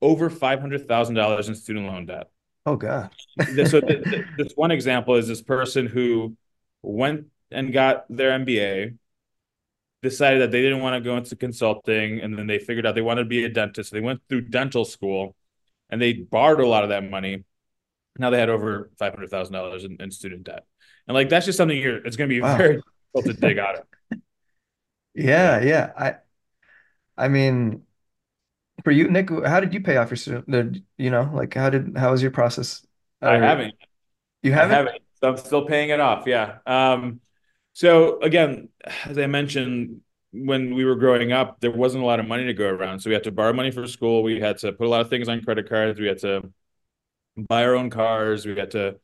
[0.00, 2.28] over $500000 in student loan debt.
[2.66, 3.10] Oh God.
[3.66, 6.36] so th- th- this one example is this person who
[6.82, 8.96] went and got their MBA,
[10.02, 13.02] decided that they didn't want to go into consulting, and then they figured out they
[13.02, 13.90] wanted to be a dentist.
[13.90, 15.36] So they went through dental school,
[15.90, 17.44] and they borrowed a lot of that money.
[18.18, 20.64] Now they had over five hundred thousand dollars in, in student debt,
[21.08, 22.04] and like that's just something you're.
[22.06, 22.56] It's going to be Wow.
[22.56, 22.82] very
[23.14, 23.84] difficult to dig out of.
[25.14, 25.92] Yeah, Yeah.
[25.96, 26.16] I
[27.16, 27.86] I mean,
[28.84, 30.78] for you, Nick, how did you pay off your student?
[30.98, 32.86] You know, like how did how was your process?
[33.24, 33.74] I haven't.
[34.42, 34.74] you haven't?
[34.74, 35.02] haven't.
[35.20, 36.26] So I'm still paying it off.
[36.26, 36.58] Yeah.
[36.66, 37.20] Um,
[37.72, 38.68] so again,
[39.04, 40.00] as I mentioned,
[40.32, 43.00] when we were growing up, there wasn't a lot of money to go around.
[43.00, 44.22] So we had to borrow money for school.
[44.22, 46.00] We had to put a lot of things on credit cards.
[46.00, 46.50] We had to
[47.36, 48.46] buy our own cars.
[48.46, 48.96] We had to,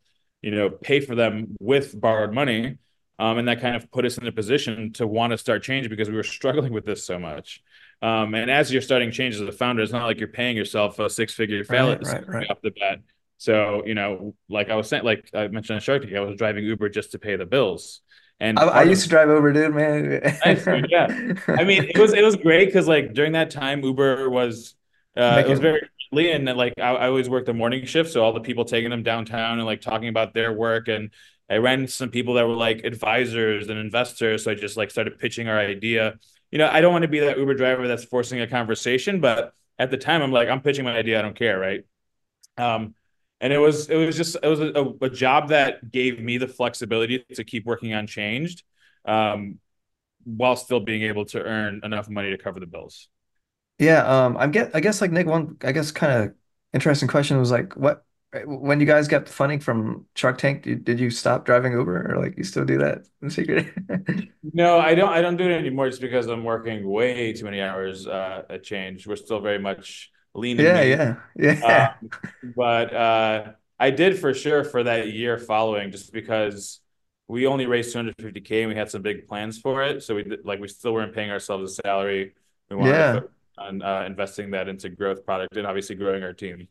[0.42, 2.78] you know, pay for them with borrowed money.
[3.18, 5.90] Um, and that kind of put us in a position to want to start changing
[5.90, 7.62] because we were struggling with this so much.
[8.00, 10.98] Um, and as you're starting change as a founder, it's not like you're paying yourself
[11.00, 12.50] a six-figure Right, salary right, right.
[12.50, 13.00] off the bat.
[13.38, 16.36] So, you know, like I was saying, like I mentioned on Shark Tank, I was
[16.36, 18.00] driving Uber just to pay the bills.
[18.56, 20.20] I, And I part used to drive Uber, dude, man.
[20.88, 21.08] yeah.
[21.56, 24.74] I mean, it was it was great because like during that time, Uber was
[25.16, 28.22] uh it was very friendly and like I, I always worked the morning shift, so
[28.24, 31.10] all the people taking them downtown and like talking about their work and
[31.50, 34.90] I ran into some people that were like advisors and investors, so I just like
[34.90, 36.18] started pitching our idea.
[36.50, 39.52] You know, I don't want to be that Uber driver that's forcing a conversation, but
[39.78, 41.84] at the time I'm like, I'm pitching my idea, I don't care, right?
[42.58, 42.94] Um,
[43.40, 46.48] and it was it was just it was a, a job that gave me the
[46.48, 48.64] flexibility to keep working on changed,
[49.04, 49.58] um,
[50.24, 53.08] while still being able to earn enough money to cover the bills.
[53.78, 54.02] yeah.
[54.26, 54.70] Um, I'm get.
[54.74, 55.56] I guess like Nick, one.
[55.62, 56.34] I guess kind of
[56.72, 58.04] interesting question was like, what?
[58.44, 62.12] when you guys got the funding from Shark Tank, did, did you stop driving Uber
[62.12, 63.72] or like you still do that in secret?
[64.42, 65.08] No, I don't.
[65.10, 68.62] I don't do it anymore just because I'm working way too many hours uh, at
[68.62, 69.06] Change.
[69.06, 71.88] We're still very much lean Yeah, yeah, yeah.
[72.02, 76.80] Um, but uh, I did for sure for that year following, just because
[77.28, 80.02] we only raised 250K and we had some big plans for it.
[80.02, 82.34] So we like we still weren't paying ourselves a salary.
[82.70, 83.20] We wanted to Yeah.
[83.20, 86.68] focus on uh, investing that into growth product and obviously growing our team.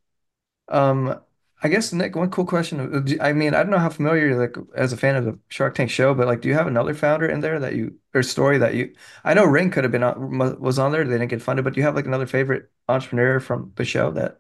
[0.70, 1.22] Um,
[1.64, 2.80] I guess Nick, one cool question.
[2.80, 5.40] uh, I mean, I don't know how familiar you're like as a fan of the
[5.50, 8.22] Shark Tank show, but like, do you have another founder in there that you or
[8.22, 8.94] story that you?
[9.24, 11.04] I know Ring could have been on, was on there.
[11.04, 14.12] They didn't get funded, but do you have like another favorite entrepreneur from the show
[14.12, 14.40] that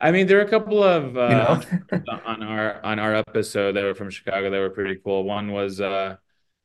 [0.00, 1.62] I mean, there are a couple of you uh,
[1.98, 2.20] know?
[2.24, 5.24] on our on our episode that were from Chicago that were pretty cool.
[5.24, 6.16] One was uh,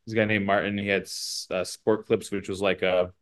[0.06, 0.78] this guy named Martin.
[0.78, 1.10] He had
[1.52, 3.14] uh, Sport Clips, which was like a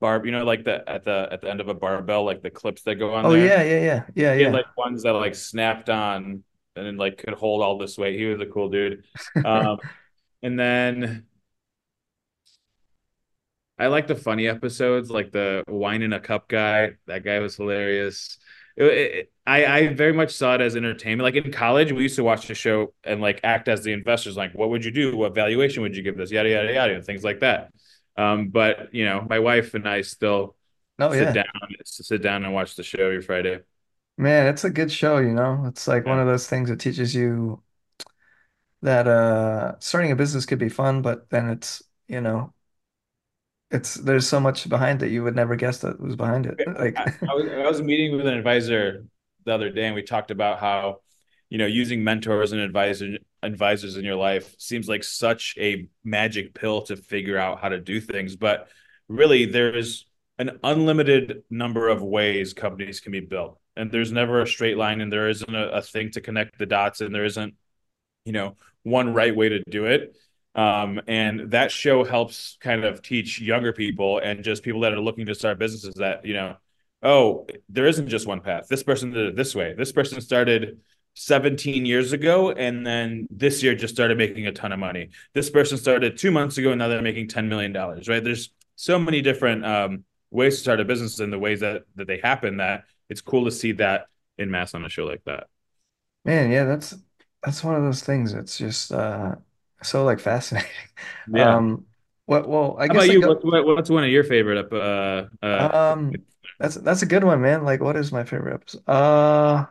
[0.00, 2.50] bar, you know, like the at the at the end of a barbell, like the
[2.50, 3.34] clips that go on Oh there.
[3.34, 4.52] yeah, yeah, yeah, yeah, He had yeah.
[4.52, 6.44] like ones that like snapped on
[6.76, 8.18] and then like could hold all this weight.
[8.18, 9.04] He was a cool dude.
[9.44, 9.78] Um,
[10.42, 11.26] and then
[13.78, 16.92] I like the funny episodes, like the wine in a cup guy.
[17.06, 18.38] That guy was hilarious.
[18.76, 21.24] It, it, I I very much saw it as entertainment.
[21.24, 24.36] Like in college, we used to watch the show and like act as the investors.
[24.36, 25.16] Like, what would you do?
[25.16, 26.30] What valuation would you give this?
[26.30, 27.72] Yada yada yada, things like that.
[28.16, 30.56] Um, but you know, my wife and I still
[30.98, 31.34] Oh sit yeah.
[31.34, 31.46] down,
[31.84, 33.60] sit down and watch the show every Friday.
[34.18, 35.64] Man, it's a good show, you know.
[35.66, 37.62] It's like one of those things that teaches you
[38.82, 42.52] that uh starting a business could be fun, but then it's, you know,
[43.70, 46.60] it's there's so much behind it you would never guess that was behind it.
[46.66, 49.06] Like I, I was I was meeting with an advisor
[49.44, 51.00] the other day, and we talked about how,
[51.50, 56.54] you know, using mentors and advisor advisors in your life seems like such a magic
[56.54, 58.68] pill to figure out how to do things, but
[59.08, 60.06] really there's
[60.38, 65.00] an unlimited number of ways companies can be built, and there's never a straight line,
[65.00, 67.54] and there isn't a, a thing to connect the dots, and there isn't
[68.24, 70.16] you know one right way to do it.
[70.54, 75.00] Um, and that show helps kind of teach younger people and just people that are
[75.00, 76.56] looking to start businesses that you know
[77.02, 78.66] oh there isn't just one path.
[78.68, 79.74] This person did it this way.
[79.76, 80.80] This person started
[81.14, 85.50] 17 years ago and then this year just started making a ton of money this
[85.50, 88.98] person started two months ago and now they're making 10 million dollars right there's so
[88.98, 92.56] many different um, ways to start a business and the ways that that they happen
[92.56, 94.06] that it's cool to see that
[94.38, 95.46] in mass on a show like that
[96.24, 96.94] Man, yeah, that's
[97.42, 98.32] that's one of those things.
[98.32, 99.36] It's just uh
[99.82, 100.70] so like fascinating.
[101.26, 101.86] yeah Um
[102.26, 103.20] what well, I How guess about you?
[103.20, 106.24] go what what's one of your favorite uh uh um
[106.58, 107.64] that's that's a good one, man.
[107.64, 108.82] Like what is my favorite episode?
[108.88, 109.66] Uh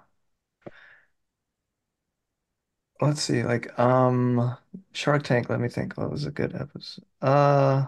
[3.02, 4.58] let's see, like um
[4.94, 5.98] Shark Tank, let me think.
[5.98, 7.06] What was a good episode?
[7.22, 7.88] Uh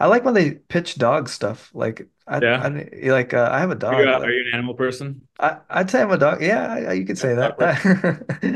[0.00, 1.74] I like when they pitch dog stuff.
[1.74, 2.70] Like I I yeah?
[3.04, 4.16] like uh, I have a Are you, dog.
[4.22, 5.26] are Like you an animal person?
[5.38, 6.42] I I'd say I'm a dog.
[6.42, 7.56] Yeah, I, you could say that.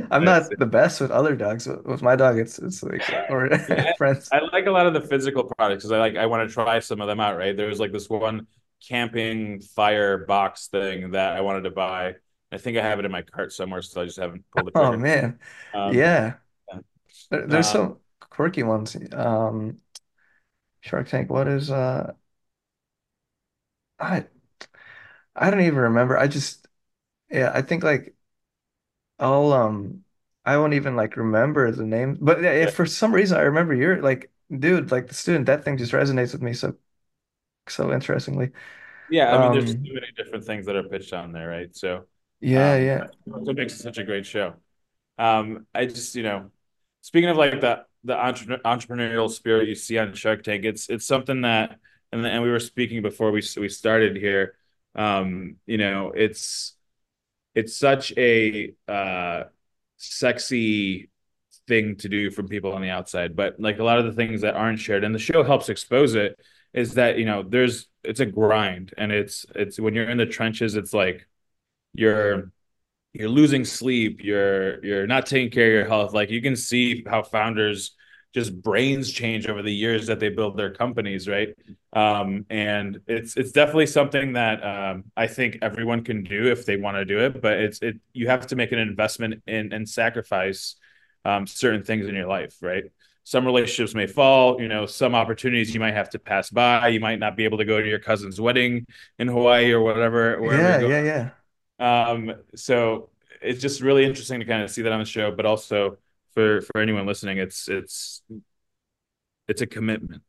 [0.10, 0.54] I'm I see.
[0.54, 1.66] not the best with other dogs.
[1.66, 4.32] But with my dog, it's it's like or Yeah, friends.
[4.32, 6.52] I, I like a lot of the physical products because I like I want to
[6.52, 7.56] try some of them out, right?
[7.56, 8.46] There was like this one
[8.88, 12.14] camping fire box thing that I wanted to buy.
[12.52, 14.74] I think I have it in my cart somewhere, so I just haven't pulled it.
[14.74, 15.38] Oh man,
[15.72, 16.38] Um, yeah.
[17.30, 18.96] There, there's uh, some quirky ones.
[19.12, 19.80] Um,
[20.82, 21.30] Shark Tank.
[21.30, 22.12] What is uh?
[24.00, 24.26] I
[25.34, 26.18] I don't even remember.
[26.18, 26.66] I just
[27.30, 27.52] yeah.
[27.54, 28.16] I think like
[29.18, 30.04] I'll um.
[30.44, 33.74] I won't even like remember the name, but yeah, if for some reason I remember
[33.74, 36.76] you're like, dude, like the student that thing just resonates with me so
[37.68, 38.52] so interestingly.
[39.08, 41.74] yeah, I mean, there's too many different things that are pitched on there, right?
[41.74, 42.06] So,
[42.40, 42.98] yeah, um, yeah.
[42.98, 44.54] that's what makes it such a great show.
[45.18, 46.50] Um, I just, you know,
[47.02, 51.06] speaking of like the the entre entrepreneurial spirit you see on Shark Tank, it's it's
[51.06, 51.78] something that,
[52.12, 54.54] and and we were speaking before we we started here.
[54.94, 56.74] Um, you know, it's
[57.54, 59.44] it's such a uh
[59.96, 61.10] sexy
[61.68, 64.42] thing to do from people on the outside, but like a lot of the things
[64.42, 66.38] that aren't shared, and the show helps expose it,
[66.72, 70.26] is that you know there's it's a grind, and it's it's when you're in the
[70.26, 71.26] trenches, it's like
[71.94, 72.52] you're
[73.12, 76.14] you're losing sleep, you're you're not taking care of your health.
[76.14, 77.96] Like you can see how founders
[78.32, 81.48] just brains change over the years that they build their companies, right?
[81.92, 86.76] Um, and it's it's definitely something that um, I think everyone can do if they
[86.76, 89.88] want to do it, but it's it you have to make an investment in and
[89.88, 90.76] sacrifice
[91.24, 92.84] um, certain things in your life, right?
[93.24, 96.88] Some relationships may fall, you know, some opportunities you might have to pass by.
[96.88, 98.86] You might not be able to go to your cousin's wedding
[99.18, 101.30] in Hawaii or whatever, Yeah, yeah, yeah.
[101.80, 103.10] Um, so
[103.42, 105.98] it's just really interesting to kind of see that on the show, but also
[106.32, 108.22] for for anyone listening, it's it's
[109.48, 110.22] it's a commitment.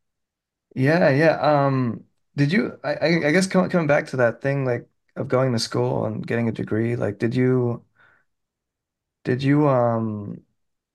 [0.74, 1.38] Yeah, yeah.
[1.40, 5.28] Um, did you I I I guess coming coming back to that thing like of
[5.28, 7.84] going to school and getting a degree, like did you
[9.24, 10.42] Did you um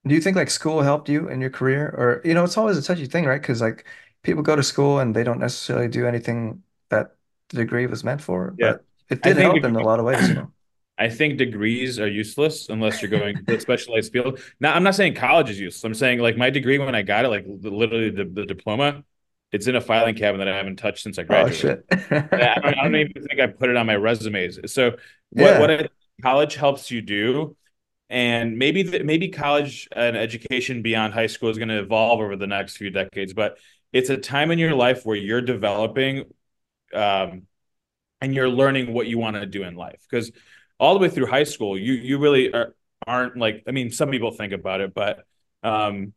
[0.06, 1.88] do you think like school helped you in your career?
[1.96, 3.40] Or you know, it's always a touchy thing, right?
[3.40, 3.86] Because like
[4.22, 7.16] people go to school and they don't necessarily do anything that
[7.48, 8.74] the degree was meant for, Yeah.
[8.74, 10.52] but it did help in a lot of ways, you know.
[10.98, 14.40] I think degrees are useless unless you're going to a specialized field.
[14.58, 15.84] Now, I'm not saying college is useless.
[15.84, 19.04] I'm saying like my degree when I got it, like literally the, the diploma,
[19.52, 21.50] it's in a filing cabinet that I haven't touched since I Oh graduated.
[21.50, 21.84] shit.
[22.32, 24.58] I don't, I don't even think I put it on my resumes.
[24.72, 24.96] So
[25.30, 25.72] what what Yeah.
[25.72, 25.88] I,
[26.22, 27.56] college helps you do,
[28.10, 32.36] and maybe the, maybe college and education beyond high school is going to evolve over
[32.36, 33.58] the next few decades, but
[33.92, 36.24] it's a time in your life where you're developing
[36.94, 37.47] um,
[38.20, 40.04] and you're learning what you want to do in life.
[40.08, 40.30] Because
[40.80, 42.74] all the way through high school, you you really are,
[43.06, 43.64] aren't like.
[43.66, 45.24] I mean, some people think about it, but
[45.62, 46.12] um,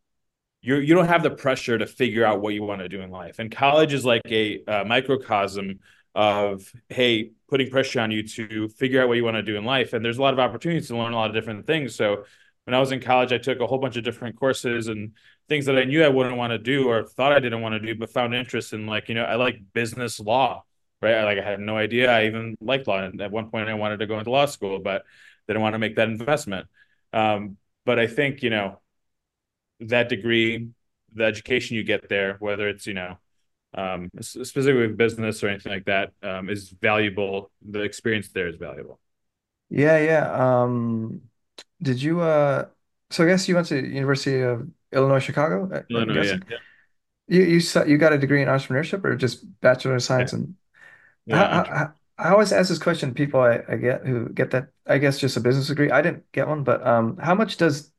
[0.61, 3.09] you you don't have the pressure to figure out what you want to do in
[3.09, 3.39] life.
[3.39, 5.79] And college is like a, a microcosm
[6.13, 9.65] of hey, putting pressure on you to figure out what you want to do in
[9.65, 9.93] life.
[9.93, 11.95] And there's a lot of opportunities to learn a lot of different things.
[11.95, 12.25] So
[12.65, 15.13] when I was in college, I took a whole bunch of different courses and
[15.49, 17.79] things that I knew I wouldn't want to do or thought I didn't want to
[17.79, 20.63] do, but found interest in like, you know, I like business law,
[21.01, 21.15] right?
[21.15, 22.99] I like I had no idea I even liked law.
[22.99, 25.03] And at one point I wanted to go into law school, but
[25.47, 26.67] didn't want to make that investment.
[27.13, 28.79] Um, but I think, you know,
[29.81, 30.69] that degree,
[31.13, 33.17] the education you get there, whether it's, you know,
[33.73, 37.51] um, specifically with business or anything like that, um, is valuable.
[37.67, 38.99] The experience there is valuable.
[39.69, 40.61] Yeah, yeah.
[40.63, 41.29] Um
[41.81, 42.69] did you uh
[43.09, 46.57] so I guess you went to University of Illinois Chicago, Illinois, yeah, yeah,
[47.27, 50.55] You you you got a degree in entrepreneurship or just Bachelor of yeah, Science and
[50.55, 50.60] I,
[51.25, 51.93] yeah.
[52.17, 54.97] I, I always ask this question to people I, I get who get that I
[54.97, 55.91] guess just a business degree.
[55.91, 57.91] I didn't get one, but um, how much does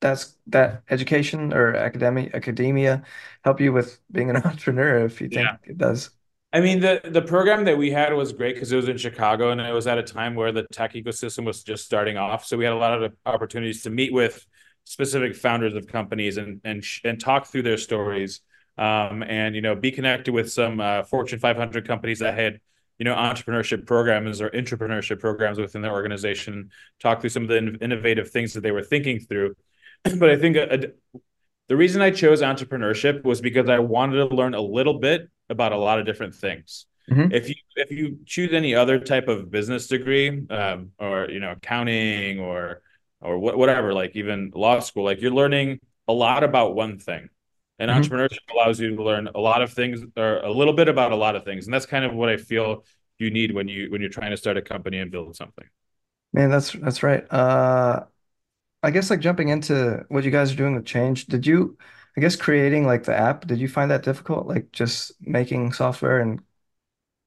[0.00, 3.02] that's that education or academic academia
[3.44, 5.56] help you with being an entrepreneur if you think yeah.
[5.64, 6.10] it does?
[6.52, 9.50] I mean, the the program that we had was great because it was in Chicago
[9.50, 12.46] and it was at a time where the tech ecosystem was just starting off.
[12.46, 14.46] So we had a lot of opportunities to meet with
[14.84, 18.40] specific founders of companies and and and talk through their stories.
[18.78, 22.60] Um, and you know, be connected with some uh, Fortune 500 companies that had
[22.98, 26.70] you know entrepreneurship programs or entrepreneurship programs within their organization.
[27.00, 29.54] Talk through some of the in- innovative things that they were thinking through.
[30.18, 30.78] But I think a, a,
[31.68, 35.72] the reason I chose entrepreneurship was because I wanted to learn a little bit about
[35.72, 36.86] a lot of different things.
[37.08, 41.40] hmm If you if you choose any other type of business degree, um, or you
[41.40, 42.82] know, accounting or
[43.20, 47.28] or wh- whatever, like even law school, like you're learning a lot about one thing.
[47.78, 50.88] And hmm entrepreneurship allows you to learn a lot of things or a little bit
[50.88, 51.66] about a lot of things.
[51.66, 52.84] And that's kind of what I feel
[53.18, 55.66] you need when you when you're trying to start a company and build something.
[56.32, 57.26] Man, that's that's right.
[57.32, 58.06] Uh,
[58.82, 61.78] I guess like jumping into what you guys are doing with Change, did you,
[62.16, 64.46] I guess creating like the app, did you find that difficult?
[64.48, 66.42] Like just making software and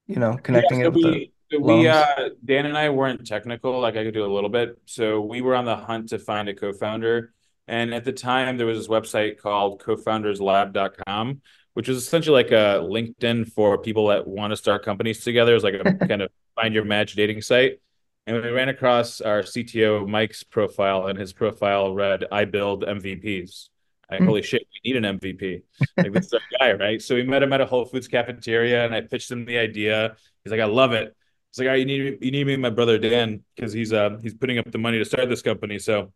[0.06, 3.78] you know Yeah, connecting so it with we we uh Dan and I weren't technical,
[3.80, 4.80] like I could do a little bit.
[4.86, 7.32] So we were on the hunt to find a co-founder.
[7.68, 11.40] And at the time there was this website called co-founderslab.com,
[11.74, 15.54] which was essentially like a LinkedIn for people that want to start companies together.
[15.54, 17.80] It's like a kind of find your match dating site.
[18.26, 23.70] And we ran across our CTO Mike's profile, and his profile read, I build MVPs.
[24.10, 25.62] Like, holy shit, we need an MVP.
[25.96, 27.00] Like this is our guy, right?
[27.00, 30.16] So we met him at a Whole Foods cafeteria, and I pitched him the idea.
[30.42, 31.14] He's like, I love it.
[31.50, 33.92] He's like, all right, you need you need me and my brother Dan because he's
[33.92, 35.78] uh he's putting up the money to start this company.
[35.78, 36.12] So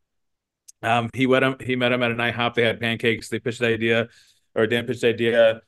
[0.85, 2.55] um he went him he met him at an IHOP.
[2.55, 3.29] They had pancakes.
[3.29, 4.09] They pitched the idea,
[4.55, 5.63] or Dan pitched the idea,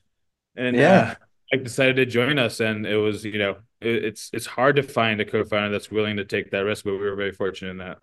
[0.57, 1.15] and uh Yeah.
[1.53, 2.61] I decided to join us.
[2.61, 6.17] And it was you know it, it's it's hard to find a co-founder that's willing
[6.19, 7.99] to take that risk, but we were very fortunate in that.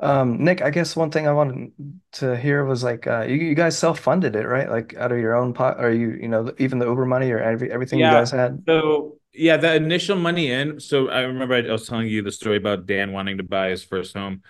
[0.00, 1.72] Um, Nick, I guess one thing I wanted
[2.12, 4.70] to hear was like uh, you, you guys self-funded it, right?
[4.70, 7.40] Like out of your own pot, or you, you know, even the Uber money or
[7.40, 8.62] every, everything you guys had.
[8.68, 10.78] So yeah, the initial money in.
[10.78, 13.82] So I remember I was telling you the story about Dan wanting to buy his
[13.82, 14.42] first home.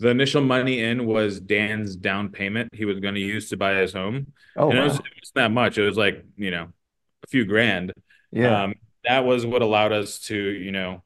[0.00, 3.74] The initial money in was Dan's down payment he was going to use to buy
[3.74, 5.04] his home, Oh and it was wow.
[5.04, 5.78] it was not much.
[5.78, 6.68] It was like you know
[7.22, 7.92] a few grand.
[8.32, 8.64] Yeah.
[8.64, 11.02] Um, that was what allowed us to you know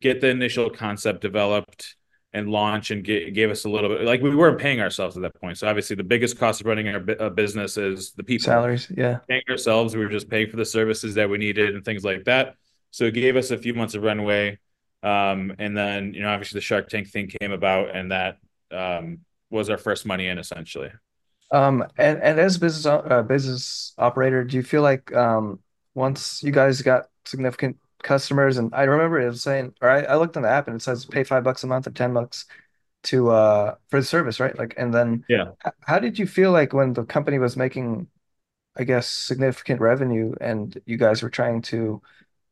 [0.00, 1.96] get the initial concept developed
[2.32, 5.22] and launch and get, gave us a little bit like we weren't paying ourselves at
[5.22, 5.58] that point.
[5.58, 8.90] So obviously the biggest cost of running our a business is the people Salaries.
[8.94, 9.18] Yeah.
[9.28, 9.96] paying ourselves.
[9.96, 12.54] We were just paying for the services that we needed and things like that.
[12.90, 14.58] So it gave us a few months of runway.
[15.02, 18.38] Um, and then, you know, obviously the Shark Tank thing came about and that
[18.72, 19.20] um,
[19.50, 20.90] was our first money in essentially.
[21.50, 25.60] Um, and, and as a business uh, business operator, do you feel like um
[25.94, 30.16] once you guys got significant customers, and I remember it was saying, or I, I
[30.16, 32.44] looked on the app and it says pay five bucks a month or ten bucks
[33.04, 34.58] to uh for the service, right?
[34.58, 35.52] Like, and then Yeah.
[35.82, 38.08] how did you feel like when the company was making,
[38.76, 42.02] I guess, significant revenue and you guys were trying to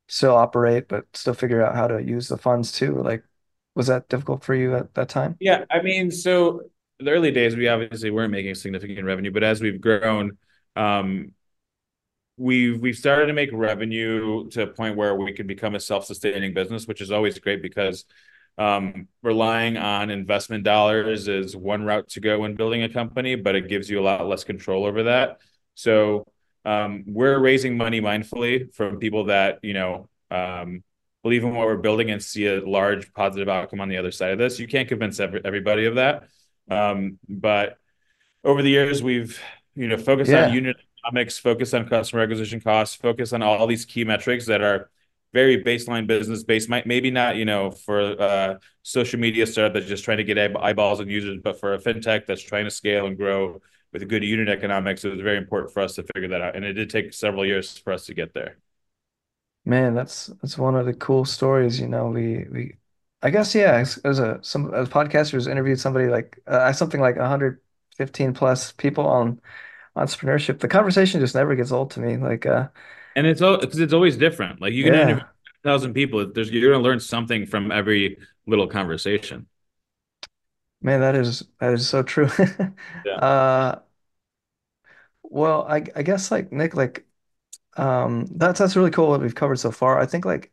[0.08, 3.02] still operate but still figure out how to use the funds too?
[3.02, 3.24] Like,
[3.74, 5.36] was that difficult for you at that time?
[5.40, 6.62] Yeah, I mean, so
[6.98, 10.38] the early days, we obviously weren't making significant revenue, but as we've grown,
[10.76, 11.32] um,
[12.36, 16.54] we've we've started to make revenue to a point where we can become a self-sustaining
[16.54, 18.04] business, which is always great because
[18.58, 23.54] um, relying on investment dollars is one route to go when building a company, but
[23.54, 25.40] it gives you a lot less control over that.
[25.74, 26.26] So
[26.66, 30.82] um, we're raising money mindfully from people that you know um,
[31.22, 34.32] believe in what we're building and see a large positive outcome on the other side
[34.32, 34.58] of this.
[34.58, 36.24] You can't convince every, everybody of that,
[36.70, 37.78] um, but
[38.44, 39.40] over the years we've
[39.74, 40.48] you know focused Yeah.
[40.48, 44.60] on unit economics, focused on customer acquisition costs, focused on all these key metrics that
[44.60, 44.90] are
[45.32, 46.68] very baseline business based.
[46.68, 50.38] Might maybe not you know for a social media startup that's just trying to get
[50.56, 53.60] eyeballs and users, but for a fintech that's trying to scale and grow
[53.92, 56.56] with a good unit economics, it was very important for us to figure that out,
[56.56, 58.56] and it did take several years for us to get there.
[59.64, 62.08] Man, that's that's one of the cool stories, you know.
[62.08, 62.76] We we
[63.22, 67.16] I guess yeah, as, as a some as podcasters interviewed somebody like uh, something like
[67.16, 69.40] 115 plus people on
[69.96, 70.60] entrepreneurship.
[70.60, 72.16] The conversation just never gets old to me.
[72.18, 72.68] Like uh
[73.14, 74.60] And it's all because it's always different.
[74.60, 75.26] Like you can interview yeah,
[75.64, 79.46] a thousand people, there's you're gonna learn something from every little conversation.
[80.86, 82.30] Man, that is that is so true.
[83.04, 83.20] Yeah.
[83.20, 83.80] Uh
[85.22, 87.06] well, I I guess like Nick like
[87.76, 90.00] um that's that's really cool what we've covered so far.
[90.00, 90.52] I think like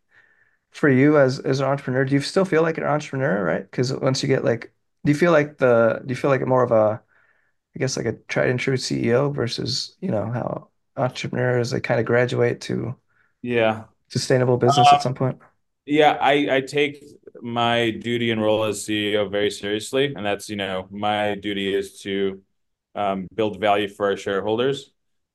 [0.72, 3.64] for you as as an entrepreneur, do you still feel like an entrepreneur, right?
[3.70, 4.74] Because once you get like
[5.06, 7.04] do you feel like the do you feel like more of a
[7.76, 12.00] I guess like a tried and true CEO versus, you know, how entrepreneurs they kind
[12.02, 12.96] of graduate to
[13.42, 13.86] Yeah.
[14.10, 15.40] sustainable business at some point.
[15.86, 17.04] Yeah, I, I take
[17.44, 22.00] my duty and role as CEO very seriously, and that's, you know, my duty is
[22.02, 22.42] to
[22.96, 24.92] um, build value for our shareholders,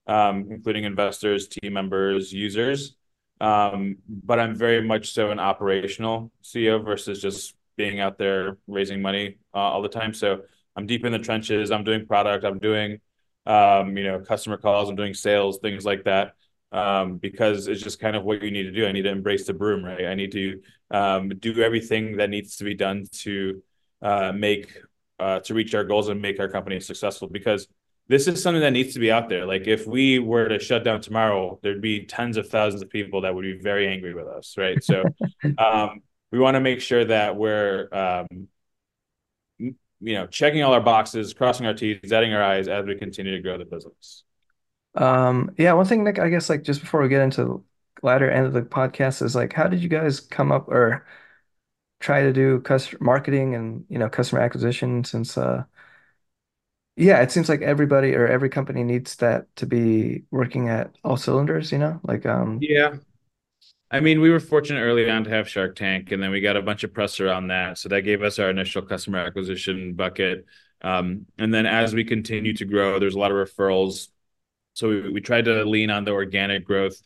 [0.07, 2.97] um, including investors, team members, users.
[3.41, 9.03] Um, but I'm very much so an operational CEO versus just being out there raising
[9.03, 10.15] money uh, all the time.
[10.15, 10.41] So
[10.75, 11.71] I'm deep in the trenches.
[11.71, 12.45] I'm doing product.
[12.45, 13.01] I'm doing,
[13.47, 14.89] um, you know, customer calls.
[14.89, 16.35] I'm doing sales, things like that
[16.73, 18.87] um, because it's just kind of what you need to do.
[18.87, 20.07] I need to embrace the broom, right?
[20.07, 23.63] I need to um, do everything that needs to be done to
[24.03, 24.79] uh, make
[25.19, 27.29] uh, to reach our goals and make our company successful.
[27.29, 27.67] Because
[28.09, 29.45] this is something that needs to be out there.
[29.45, 33.21] Like if we were to shut down tomorrow, there'd be tens of thousands of people
[33.23, 34.83] that would be very angry with us, right?
[34.83, 35.05] So
[35.59, 36.01] um,
[36.33, 38.49] we want to make sure that we're um,
[39.59, 43.37] you know checking all our boxes, crossing our T's, dotting our I's as we continue
[43.37, 44.25] to grow the business.
[44.95, 47.63] Um, yeah, one thing, Nick, I guess like just before we get into
[48.03, 51.07] latter end of the podcast is like, how did you guys come up or
[52.01, 55.65] try to do customer marketing and, you know, customer acquisition since uh
[56.97, 61.17] yeah, it seems like everybody or every company needs that to be working at all
[61.17, 62.01] cylinders, you know?
[62.03, 62.97] Like um Yeah,
[63.91, 66.57] I mean, we were fortunate early on to have Shark Tank, and then we got
[66.57, 67.79] a bunch of press around that.
[67.79, 70.47] So that gave us our initial customer acquisition bucket.
[70.83, 74.09] Um, and then as we continue to grow, there's a lot of referrals.
[74.75, 77.01] So we, we tried to lean on the organic growth.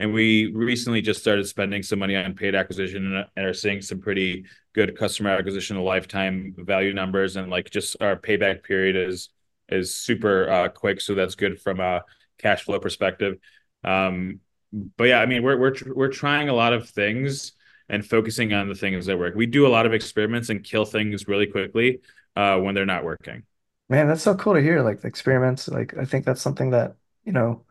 [0.00, 4.00] And we recently just started spending some money on paid acquisition and, are seeing some
[4.00, 4.44] pretty
[4.74, 7.36] good customer acquisition lifetime value numbers.
[7.36, 9.30] And like just our payback period is
[9.68, 11.00] is super uh, quick.
[11.00, 12.04] So that's good from a
[12.38, 13.38] cash flow perspective.
[13.84, 14.40] Um,
[14.72, 17.52] but yeah, I mean, we're we're we're trying a lot of things
[17.88, 19.34] and focusing on the things that work.
[19.34, 22.00] We do a lot of experiments and kill things really quickly
[22.36, 23.44] uh, when they're not working.
[23.88, 25.68] man, that's so cool to hear like the experiments.
[25.68, 27.64] Like I think that's something that, you know,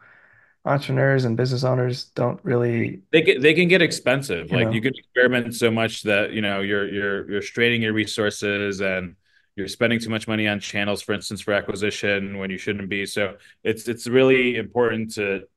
[0.67, 4.51] entrepreneurs and business owners don't really, They get they can get expensive.
[4.51, 7.93] you Like you can experiment so much that you know you're you're you're straining your
[7.93, 9.15] resources and
[9.55, 13.05] you're spending too much money on channels, for instance, for acquisition when you shouldn't be.
[13.05, 15.47] So it's it's really important to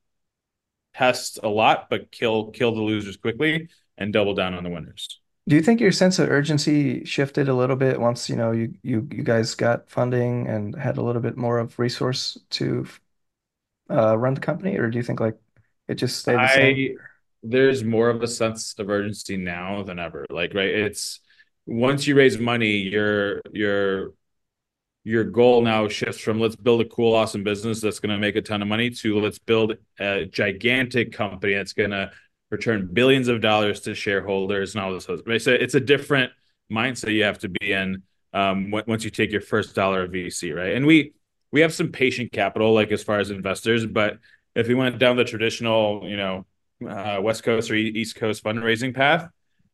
[0.93, 5.19] test a lot, but kill kill the losers quickly and double down on the winners.
[5.47, 8.73] Do you think your sense of urgency shifted a little bit once, you know, you
[8.83, 12.85] you you guys got funding and had a little bit more of resource to
[13.91, 15.37] uh, run the company, or do you think like
[15.87, 16.97] it just stayed the same?
[17.43, 20.25] There's more of a sense of urgency now than ever.
[20.29, 21.19] Like, right, it's
[21.65, 24.13] once you raise money, your your
[25.03, 28.35] your goal now shifts from let's build a cool, awesome business that's going to make
[28.35, 32.11] a ton of money to let's build a gigantic company that's going to
[32.51, 35.07] return billions of dollars to shareholders and all this.
[35.25, 36.31] Right, so it's a different
[36.71, 40.55] mindset you have to be in um, once you take your first dollar of VC,
[40.55, 40.75] right?
[40.75, 41.13] And we
[41.51, 44.17] we have some patient capital, like as far as investors, but
[44.55, 46.45] if we went down the traditional, you know,
[46.87, 49.29] uh, West Coast or East Coast fundraising path,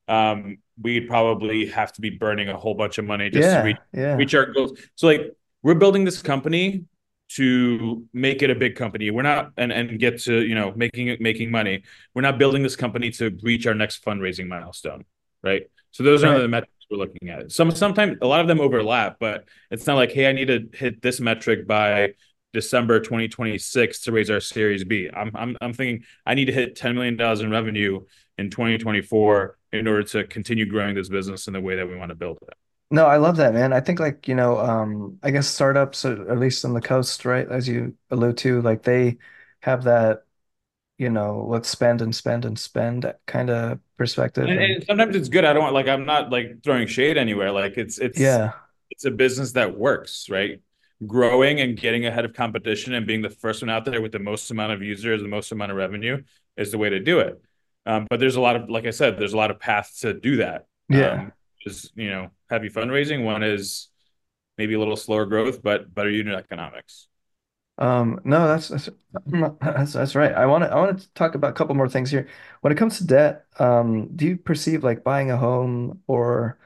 [0.07, 3.77] um, we'd probably have to be burning a whole bunch of money just to reach
[3.93, 4.79] Yeah, yeah, reach our goals.
[4.95, 6.85] So like we're building this company
[7.29, 9.11] to make it a big company.
[9.11, 11.83] We're not and and get to, you know, making it making money.
[12.13, 15.05] We're not building this company to reach our next fundraising milestone,
[15.43, 15.63] right?
[15.91, 17.51] So those are the metrics we're looking at it.
[17.51, 20.69] Some sometimes a lot of them overlap, but it's not like, hey, I need to
[20.73, 22.13] hit this metric by
[22.53, 25.09] December 2026 to raise our Series B.
[25.13, 28.01] I'm I'm I'm thinking I need to hit $10 million in revenue
[28.37, 32.09] in 2024 in order to continue growing this business in the way that we want
[32.09, 32.53] to build it.
[32.89, 33.73] No, I love that, man.
[33.73, 37.47] I think like, you know, um, I guess startups, at least on the coast, right,
[37.49, 39.17] as you allude to, like they
[39.61, 40.23] have that,
[40.97, 44.45] you know, let's spend and spend and spend kind of perspective.
[44.45, 45.45] And, And and sometimes it's good.
[45.45, 47.51] I don't want like I'm not like throwing shade anywhere.
[47.51, 48.53] Like it's it's yeah,
[48.89, 50.61] it's a business that works, right?
[51.05, 54.19] Growing and getting ahead of competition and being the first one out there with the
[54.19, 56.23] most amount of users, the most amount of revenue
[56.55, 57.39] is the way to do it.
[57.85, 60.13] Um, but there's a lot of, like I said, there's a lot of paths to
[60.13, 60.65] do that.
[60.89, 61.11] yeah.
[61.11, 61.31] Um,
[61.65, 63.23] is you know heavy fundraising.
[63.23, 63.89] One is
[64.57, 67.06] maybe a little slower growth, but better unit economics.
[67.79, 68.89] Um, no, that's that's
[69.61, 70.33] that's, that's right.
[70.33, 72.27] I want to I want to talk about a couple more things here.
[72.61, 76.59] When it comes to debt, um, do you perceive like buying a home or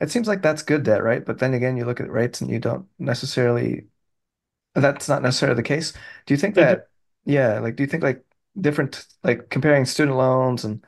[0.00, 1.24] it seems like that's good debt, right?
[1.24, 3.88] But then again, you look at rates and you don't necessarily
[4.74, 5.92] that's not necessarily the case.
[6.26, 6.88] Do you think It, that
[7.24, 8.24] yeah, like do you think like
[8.60, 10.84] different like comparing student loans and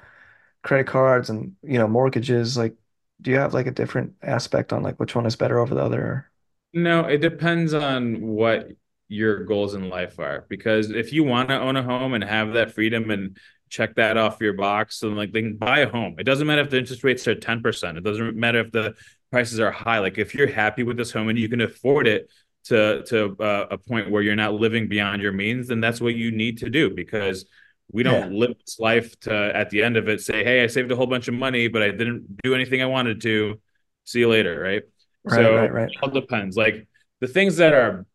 [0.62, 2.76] credit cards and you know mortgages, like
[3.22, 5.82] do you have like a different aspect on like which one is better over the
[5.84, 6.30] other?
[6.74, 8.68] No, it depends on what
[9.12, 10.46] your goals in life are.
[10.48, 13.36] Because if you want to own a home and have that freedom and
[13.72, 16.16] check that off your box, and like then buy a home.
[16.18, 17.96] It doesn't matter if the interest rates are 10%.
[17.96, 18.94] It doesn't matter if the
[19.30, 19.98] prices are high.
[19.98, 22.30] Like if you're happy with this home and you can afford it
[22.64, 26.14] to to uh, a point where you're not living beyond your means, then that's what
[26.14, 27.46] you need to do because
[27.90, 30.92] we don't live this life to at the end of it say, "Hey, I saved
[30.92, 33.60] a whole bunch of money, but I didn't do anything I wanted to.
[34.04, 34.82] See you later," right?
[35.24, 35.88] Right, So right, right.
[35.90, 36.56] it all depends.
[36.56, 36.86] Like
[37.20, 38.06] the things that are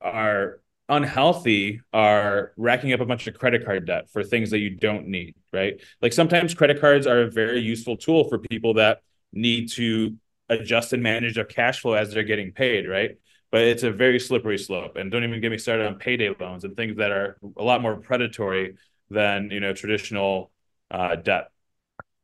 [0.00, 4.70] are unhealthy are racking up a bunch of credit card debt for things that you
[4.70, 5.80] don't need, right?
[6.02, 9.00] Like sometimes credit cards are a very useful tool for people that
[9.32, 10.16] need to
[10.48, 13.12] adjust and manage their cash flow as they're getting paid, right?
[13.52, 14.96] But it's a very slippery slope.
[14.96, 17.82] And don't even get me started on payday loans and things that are a lot
[17.82, 18.76] more predatory
[19.10, 20.50] than, you know, traditional
[20.90, 21.50] uh, debt.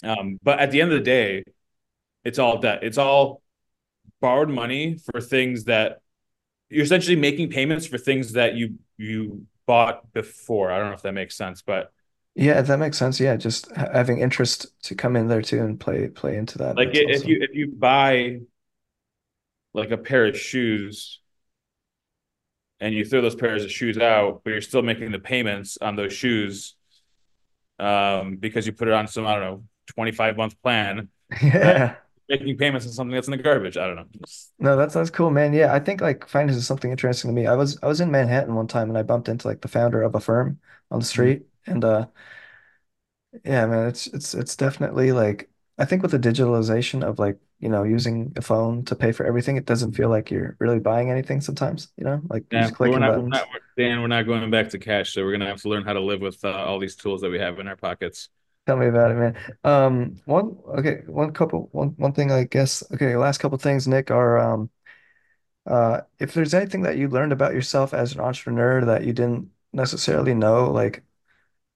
[0.02, 1.44] Um, but at the end of the day,
[2.24, 2.80] it's all debt.
[2.82, 3.42] It's all
[4.20, 6.00] borrowed money for things that
[6.70, 10.70] you're essentially making payments for things that you you bought before.
[10.70, 11.92] I don't know if that makes sense, but
[12.34, 13.18] Yeah, that makes sense.
[13.18, 16.76] Yeah, just ha- having interest to come in there too and play play into that.
[16.76, 17.26] like if awesome.
[17.26, 18.40] you if you buy
[19.74, 21.20] like a pair of shoes
[22.80, 25.96] and you throw those pairs of shoes out, but you're still making the payments on
[25.96, 26.74] those shoes
[27.78, 31.08] um because you put it on some, I don't know, 25 month plan?
[31.42, 31.96] Yeah.
[32.28, 33.76] Making payments on something that's in the garbage.
[33.76, 34.06] I don't know.
[34.58, 35.52] No, that's that's cool, man.
[35.52, 37.46] Yeah, I think like finance is something interesting to me.
[37.46, 40.02] I was I was in Manhattan one time and I bumped into like the founder
[40.02, 40.60] of a firm
[40.90, 41.36] on the Mhm.
[41.36, 42.06] street and uh
[43.44, 47.68] yeah, man, it's it's it's definitely like I think with the digitalization of like, you
[47.68, 51.10] know, using a phone to pay for everything, it doesn't feel like you're really buying
[51.10, 52.22] anything sometimes, you know?
[52.30, 53.46] Like Yeah, just but we're clicking not, we're buttons.
[53.48, 55.92] not, Dan, we're not going back to cash, so we're gonna have to learn how
[55.94, 58.28] to live with uh, all these tools that we have in our pockets.
[58.66, 59.36] Tell me about it, man.
[59.62, 64.10] Um, one okay, one couple one one thing I guess okay, last couple things, Nick,
[64.10, 64.70] are um
[65.66, 69.50] uh if there's anything that you learned about yourself as an entrepreneur that you didn't
[69.72, 71.04] necessarily know, like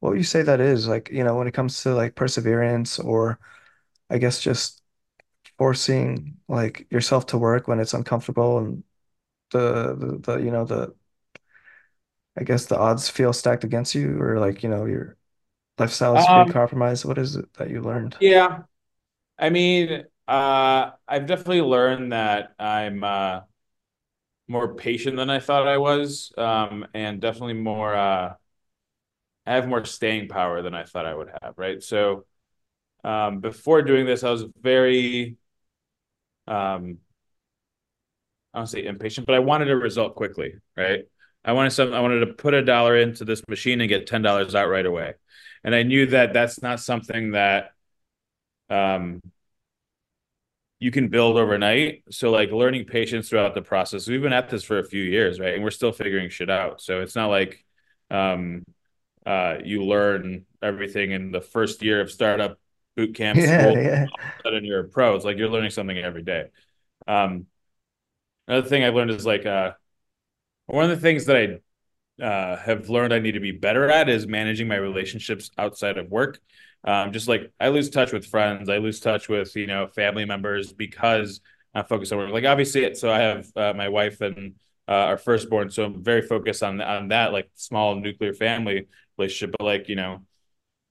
[0.00, 0.88] what would you say that is?
[0.88, 3.40] Like, you know, when it comes to like perseverance or
[4.10, 4.82] I guess just
[5.58, 8.84] forcing like yourself to work when it's uncomfortable and
[9.52, 10.94] the the, the you know the
[12.36, 15.16] I guess the odds feel stacked against you or like, you know, your
[15.80, 17.04] lifestyle is being Um, compromised.
[17.04, 18.16] What is it that you learned?
[18.18, 18.62] yeah,
[19.38, 23.40] I mean, uh, I've definitely learned that I'm uh,
[24.48, 27.94] more patient than I thought I was, um, and definitely more.
[27.94, 28.34] Uh,
[29.46, 31.82] I have more staying power than I thought I would have, right?
[31.82, 32.26] So,
[33.04, 35.38] um, before doing this, I was very,
[36.46, 36.98] um,
[38.52, 41.04] I don't say impatient, but I wanted a result quickly, right?
[41.44, 44.22] I wanted some, I wanted to put a dollar into this machine and get ten
[44.22, 45.14] dollars out right away,
[45.64, 47.72] and I knew that that's not something that
[48.70, 49.20] um
[50.78, 52.02] you can build overnight.
[52.10, 54.08] So like learning patience throughout the process.
[54.08, 55.54] We've been at this for a few years, right?
[55.54, 56.80] And we're still figuring shit out.
[56.80, 57.64] So it's not like
[58.10, 58.64] um
[59.26, 62.58] uh you learn everything in the first year of startup
[62.96, 64.06] boot camp Yeah, school yeah.
[64.44, 65.16] and you're a pro.
[65.16, 66.46] It's like you're learning something every day.
[67.08, 67.46] Um
[68.48, 69.72] another thing I've learned is like uh
[70.66, 71.58] one of the things that I
[72.20, 76.10] uh, have learned I need to be better at is managing my relationships outside of
[76.10, 76.38] work.
[76.84, 80.24] Um, just like I lose touch with friends, I lose touch with you know family
[80.24, 81.40] members because
[81.74, 82.32] I'm focused on work.
[82.32, 84.54] Like obviously, so I have uh, my wife and
[84.88, 89.54] uh, our firstborn, so I'm very focused on on that like small nuclear family relationship.
[89.58, 90.22] But like you know,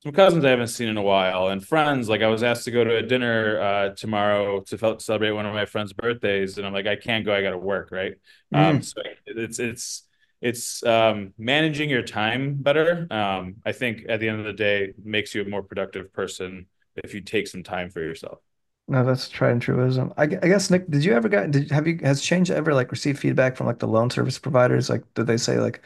[0.03, 2.07] some cousins I haven't seen in a while, and friends.
[2.07, 5.53] Like I was asked to go to a dinner uh, tomorrow to celebrate one of
[5.53, 7.34] my friends' birthdays, and I'm like, I can't go.
[7.34, 8.13] I got to work, right?
[8.53, 8.57] Mm.
[8.57, 10.03] Um, so it's it's
[10.41, 13.07] it's um, managing your time better.
[13.11, 16.67] Um, I think at the end of the day, makes you a more productive person
[17.03, 18.39] if you take some time for yourself.
[18.87, 20.11] No, that's tried and true wisdom.
[20.17, 22.91] I, I guess Nick, did you ever get did have you has Change ever like
[22.91, 24.89] received feedback from like the loan service providers?
[24.89, 25.81] Like, did they say like,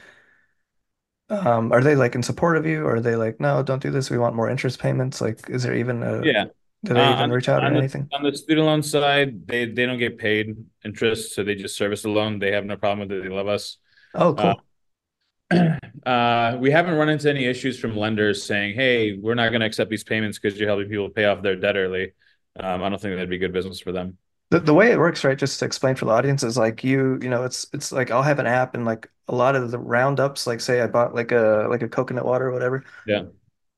[1.30, 3.92] um, are they like in support of you, or are they like, no, don't do
[3.92, 4.10] this.
[4.10, 5.22] We want more interest payments.
[5.22, 6.46] Like, is there even a Yeah.
[6.84, 8.12] do Uh, they even on reach out or the anything?
[8.12, 12.04] on the student loan side, they they don't get paid interest, so they just service
[12.04, 12.40] the loan.
[12.40, 13.24] They have no problem with it.
[13.24, 13.78] They love us.
[14.16, 14.66] Oh, Uh, cool.
[16.06, 19.68] uh, we haven't run into any issues from lenders saying, "Hey, we're not going to
[19.68, 22.14] accept these payments because you're helping people pay off their debt early."
[22.60, 24.18] Um, I don't think that'd be good business for them.
[24.50, 27.18] The the way it works, right, just to explain for the audience, is like you,
[27.22, 29.80] you know, it's it's like I'll have an app and like a lot of the
[29.80, 33.24] roundups, like say I bought like a like a coconut water or whatever, Yeah.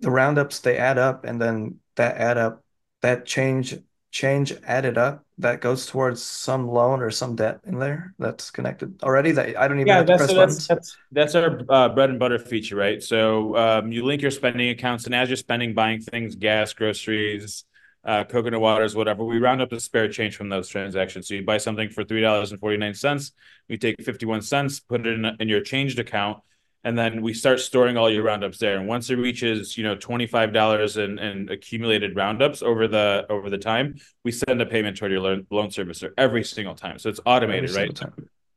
[0.02, 2.64] the roundups they add up and then that add up
[3.02, 3.76] that change
[4.12, 9.02] change added up that goes towards some loan or some debt in there that's connected
[9.04, 11.62] already that I don't even Yeah, have to that's press so that's that's that's our
[11.70, 13.02] uh, bread and butter feature, right?
[13.02, 17.64] So um, you link your spending accounts, and as you're spending, buying things, gas, groceries,
[18.04, 21.28] uh, coconut waters, whatever, we round up the spare change from those transactions.
[21.28, 23.32] So you buy something for three dollars and forty nine cents,
[23.70, 26.40] we take fifty one cents, put it in, in your changed account,
[26.86, 28.78] and then we start storing all your roundups there.
[28.78, 33.26] And once it reaches, you know, twenty five dollars in, in accumulated roundups over the
[33.30, 37.00] over the time, we send a payment toward your loan, loan servicer every single time.
[37.00, 38.14] So it's automated, single right?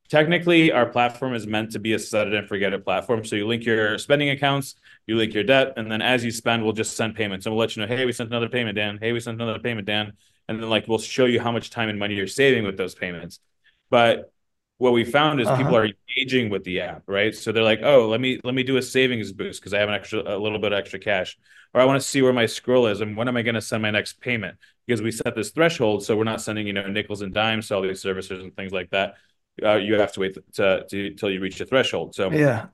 [0.08, 3.24] technically our platform is meant to be a set it and forget it platform.
[3.24, 4.74] So you link your spending accounts,
[5.06, 7.60] you link your debt, and then as you spend, we'll just send payments and we'll
[7.60, 8.98] let you know, hey, we sent another payment, Dan.
[9.00, 10.12] Hey, we sent another payment, Dan.
[10.48, 12.94] And then like we'll show you how much time and money you're saving with those
[12.94, 13.38] payments.
[13.90, 14.32] But
[14.78, 15.76] what we found is people Uh-huh.
[15.76, 17.34] are engaging with the app, right?
[17.34, 19.88] So they're like, oh, let me let me do a savings boost because I have
[19.88, 21.36] an extra a little bit of extra cash.
[21.74, 23.60] Or I want to see where my scroll is and when am I going to
[23.60, 24.56] send my next payment?
[24.86, 27.74] Because we set this threshold, so we're not sending, you know, nickels and dimes to
[27.76, 29.16] all these services and things like that
[29.62, 32.14] uh, you have to wait to, to till you reach the threshold.
[32.14, 32.68] So Yeah.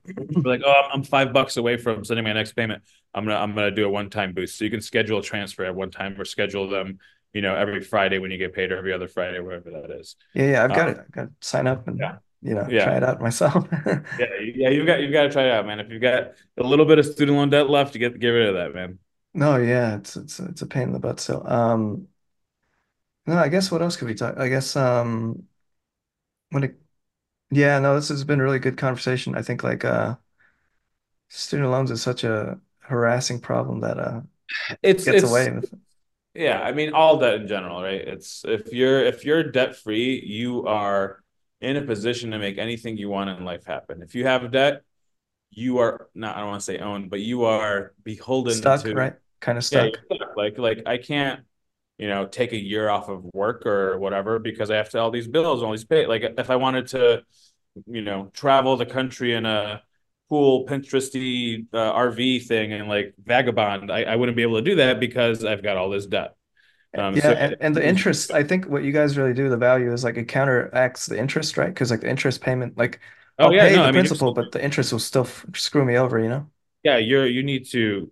[0.45, 2.83] like, oh, I'm five bucks away from sending my next payment.
[3.15, 4.59] I'm gonna I'm gonna do a one time boost.
[4.59, 6.99] So you can schedule a transfer at one time or schedule them,
[7.35, 10.17] you know, every Friday when you get paid or every other Friday, whatever that is.
[10.35, 10.99] Yeah, yeah, I've got Uh, it.
[10.99, 13.67] I've got to sign up and yeah, you know, yeah, try it out myself.
[14.17, 14.69] yeah, yeah.
[14.71, 15.81] You've got you've got to try it out, man.
[15.81, 18.49] If you've got a little bit of student loan debt left, you get get rid
[18.49, 18.99] of that, man.
[19.35, 22.09] No, yeah, it's it's it's a pain in the butt So, Um,
[23.27, 24.37] no, I guess what else could we talk?
[24.39, 25.49] I guess um
[26.51, 26.81] when it
[27.51, 29.37] yeah, no, this has been a really good conversation.
[29.37, 30.17] I think like uh
[31.29, 34.21] student loans is such a harassing problem that uh
[34.83, 35.81] It's gets it's away with it.
[36.35, 38.01] Yeah, I mean all debt in general, right?
[38.01, 41.23] It's if you're if you're debt free, you are
[41.61, 44.03] in a position to make anything you want in life happen.
[44.03, 44.83] If you have a debt,
[45.51, 48.95] you are not, I don't want to say owned, but you are beholden Stuck, to
[48.95, 49.15] right?
[49.41, 50.01] Kind of yeah, stuck.
[50.13, 50.37] stuck.
[50.37, 51.43] Like like I can't,
[51.99, 55.11] you know, take a year off of work or whatever because I have to all
[55.13, 56.07] these bills, all these pay.
[56.07, 57.23] Like if I wanted to,
[57.87, 59.83] you know, travel the country in a
[60.31, 64.77] cool Pinteresty uh, RV thing and like vagabond, I, I wouldn't be able to do
[64.77, 66.35] that because I've got all this debt.
[66.97, 69.57] Um, Yeah, so and, and the interest, I think what you guys really do, the
[69.57, 71.69] value is like it counteracts the interest, right?
[71.69, 73.01] Because like the interest payment, like
[73.39, 75.47] Oh I'll yeah, pay no, the I principal, you're, but the interest will still f
[75.55, 76.51] screw me over, you know?
[76.83, 78.11] yeah, you're you need to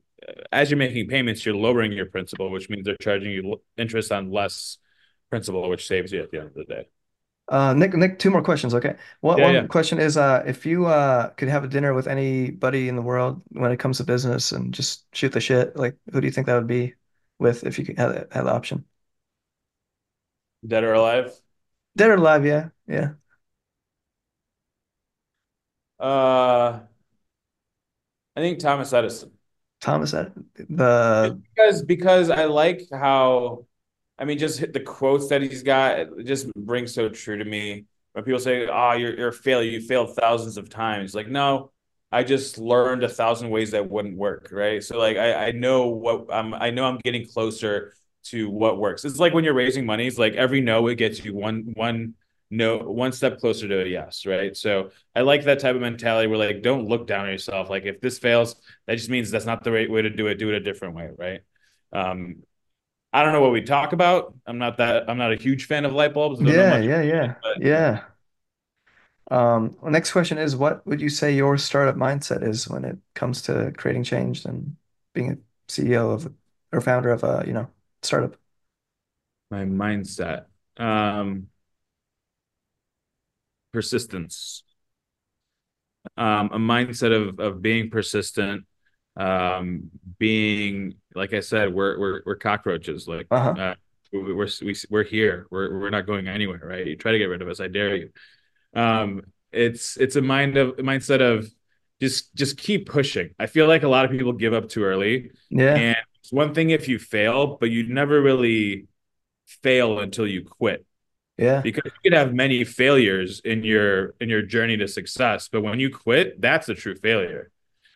[0.52, 4.30] as you're making payments, you're lowering your principal, which means they're charging you interest on
[4.30, 4.78] less
[5.30, 6.88] principal, which saves you at the end of the day.
[7.49, 8.97] Uh, Nick, Nick, two more questions, okay?
[9.20, 9.62] One Yeah, yeah.
[9.62, 13.03] one question is, uh, if you uh could have a dinner with anybody in the
[13.03, 16.32] world when it comes to business and just shoot the shit, like who do you
[16.32, 16.95] think that would be
[17.38, 18.84] with if you could have, have the option?
[20.66, 21.40] Dead or alive?
[21.97, 23.14] Dead or alive, yeah, yeah.
[25.99, 26.80] Uh,
[28.36, 29.32] I think Thomas Edison.
[29.80, 30.32] Thomas, Ed-
[30.68, 33.66] the Because because I like how
[34.22, 37.86] I mean just the quotes that he's got it just rings so true to me.
[38.12, 39.68] When people say, "Oh, you're you're a failure.
[39.68, 41.72] You failed thousands of times." Like, no,
[42.12, 44.80] I just learned a thousand ways that wouldn't work, right?
[44.84, 47.94] So like I I know what I'm I know I'm getting closer
[48.26, 49.04] to what works.
[49.04, 52.14] It's like when you're raising money, it's like every no it gets you one one
[52.50, 54.56] no one step closer to a yes, right?
[54.56, 57.70] So I like that type of mentality where like don't look down on yourself.
[57.70, 58.54] Like if this fails,
[58.86, 60.36] that just means that's not the right way to do it.
[60.36, 61.40] Do it a different way, right?
[61.92, 62.42] Um,
[63.12, 64.34] I don't know what we talk about.
[64.46, 66.40] I'm not that I'm not a huge fan of light bulbs.
[66.40, 68.04] I yeah, yeah, yeah, but yeah.
[69.30, 72.98] Um, well, next question is, what would you say your startup mindset is when it
[73.14, 74.76] comes to creating change and
[75.14, 75.36] being a
[75.68, 76.32] CEO of
[76.72, 77.68] or founder of a, you know,
[78.02, 78.36] startup?
[79.50, 80.46] my mindset.
[80.76, 81.48] Um,
[83.72, 84.64] persistence.
[86.16, 88.64] Um, a mindset of of being persistent,
[89.16, 93.06] um, being like I said, we're we're we're cockroaches.
[93.06, 93.50] Like Uh-huh.
[93.50, 93.74] uh,
[94.12, 95.46] we, we're we, we're here.
[95.50, 96.86] We're we're not going anywhere, right?
[96.86, 98.10] You try to get rid of us, I dare you.
[98.74, 101.50] Um, it's it's a mind of a mindset of
[102.00, 103.34] just just keep pushing.
[103.38, 105.74] I feel like a lot of people give up too early, Yeah.
[105.76, 108.86] and it's one thing if you fail, but you never really
[109.62, 110.86] fail until you quit
[111.36, 111.60] Yeah.
[111.60, 115.78] because you could have many failures in your in your journey to success but when
[115.78, 117.50] you quit that's a true failure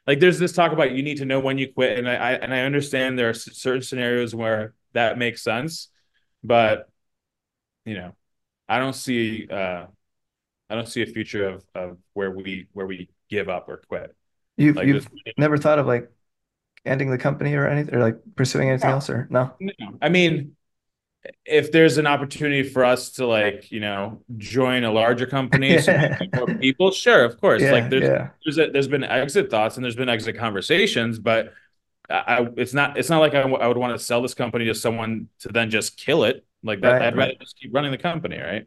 [0.06, 2.32] like there's this talk about you need to know when you quit and i, I
[2.32, 5.88] and i understand there are certain scenarios where that makes sense
[6.42, 6.88] but
[7.84, 8.14] you know
[8.68, 9.86] i don't see uh
[10.70, 14.14] i don't see a future of of where we where we give up or quit
[14.56, 16.10] You've like you've this never thought of like
[16.84, 19.52] ending the company or anything or like pursuing anything no, else or no?
[19.60, 19.72] no.
[20.00, 20.55] i mean
[21.44, 25.92] if there's an opportunity for us to like you know join a larger company so
[25.92, 26.18] Yeah.
[26.34, 28.30] more people sure of course like there's yeah.
[28.44, 31.52] there's a, there's been exit thoughts and there's been exit conversations but
[32.10, 34.66] I, it's not it's not like I, w- I would want to sell this company
[34.66, 37.40] to someone to then just kill it like that Right, I'd rather right.
[37.40, 38.66] just keep running the company right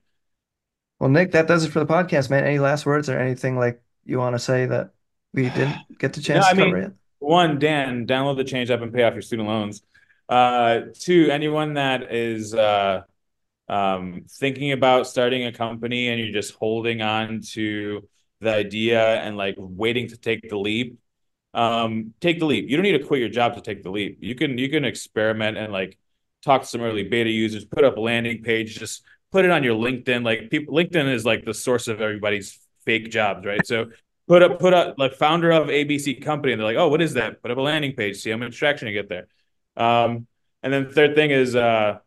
[0.99, 2.43] Well, Nick, that does it for the podcast, man.
[2.43, 4.93] Any last words or anything like you want to say that
[5.33, 6.91] we didn't get the no chance I to cover mean yet?
[7.19, 9.81] one Dan download the change app and pay off your student loans
[10.29, 13.01] uh two anyone that is uh
[13.69, 18.07] um, thinking about starting a company and you're just holding on to
[18.41, 20.97] the idea and like waiting to take the leap,
[21.53, 22.67] um, take the leap.
[22.67, 24.17] You don't need to quit your job to take the leap.
[24.21, 25.97] You can you can experiment and like
[26.43, 29.63] talk to some early beta users, put up a landing page, just put it on
[29.63, 30.23] your LinkedIn.
[30.25, 33.65] Like people, LinkedIn is like the source of everybody's fake jobs, right?
[33.67, 33.87] So
[34.27, 37.13] put up put up like founder of ABC company, and they're like, oh, what is
[37.13, 37.41] that?
[37.43, 39.27] Put up a landing page, see how much traction you get there.
[39.79, 40.27] Um,
[40.61, 41.99] and then the third thing is uh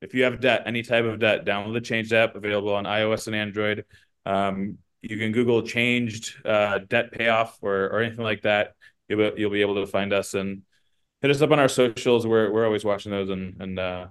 [0.00, 3.26] if you have debt, any type of debt, download the Changed app available on iOS
[3.26, 3.84] and Android.
[4.24, 8.74] Um, you can Google Changed uh, debt payoff or or anything like that.
[9.08, 10.62] You'll be, you'll be able to find us and
[11.22, 12.26] hit us up on our socials.
[12.26, 14.06] We're we're always watching those and and uh,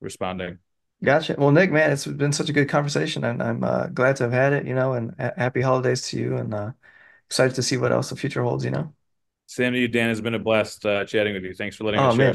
[0.00, 0.58] responding.
[1.04, 1.36] Gotcha.
[1.38, 4.32] Well, Nick, man, it's been such a good conversation, and I'm uh, glad to have
[4.32, 6.72] had it, you know, and ha happy holidays to you, and uh,
[7.26, 8.92] excited to see what else the future holds, you know.
[9.48, 11.54] Sam to you, Dan, has been a blast uh, chatting with you.
[11.54, 12.26] Thanks for letting Oh us share.
[12.26, 12.34] man,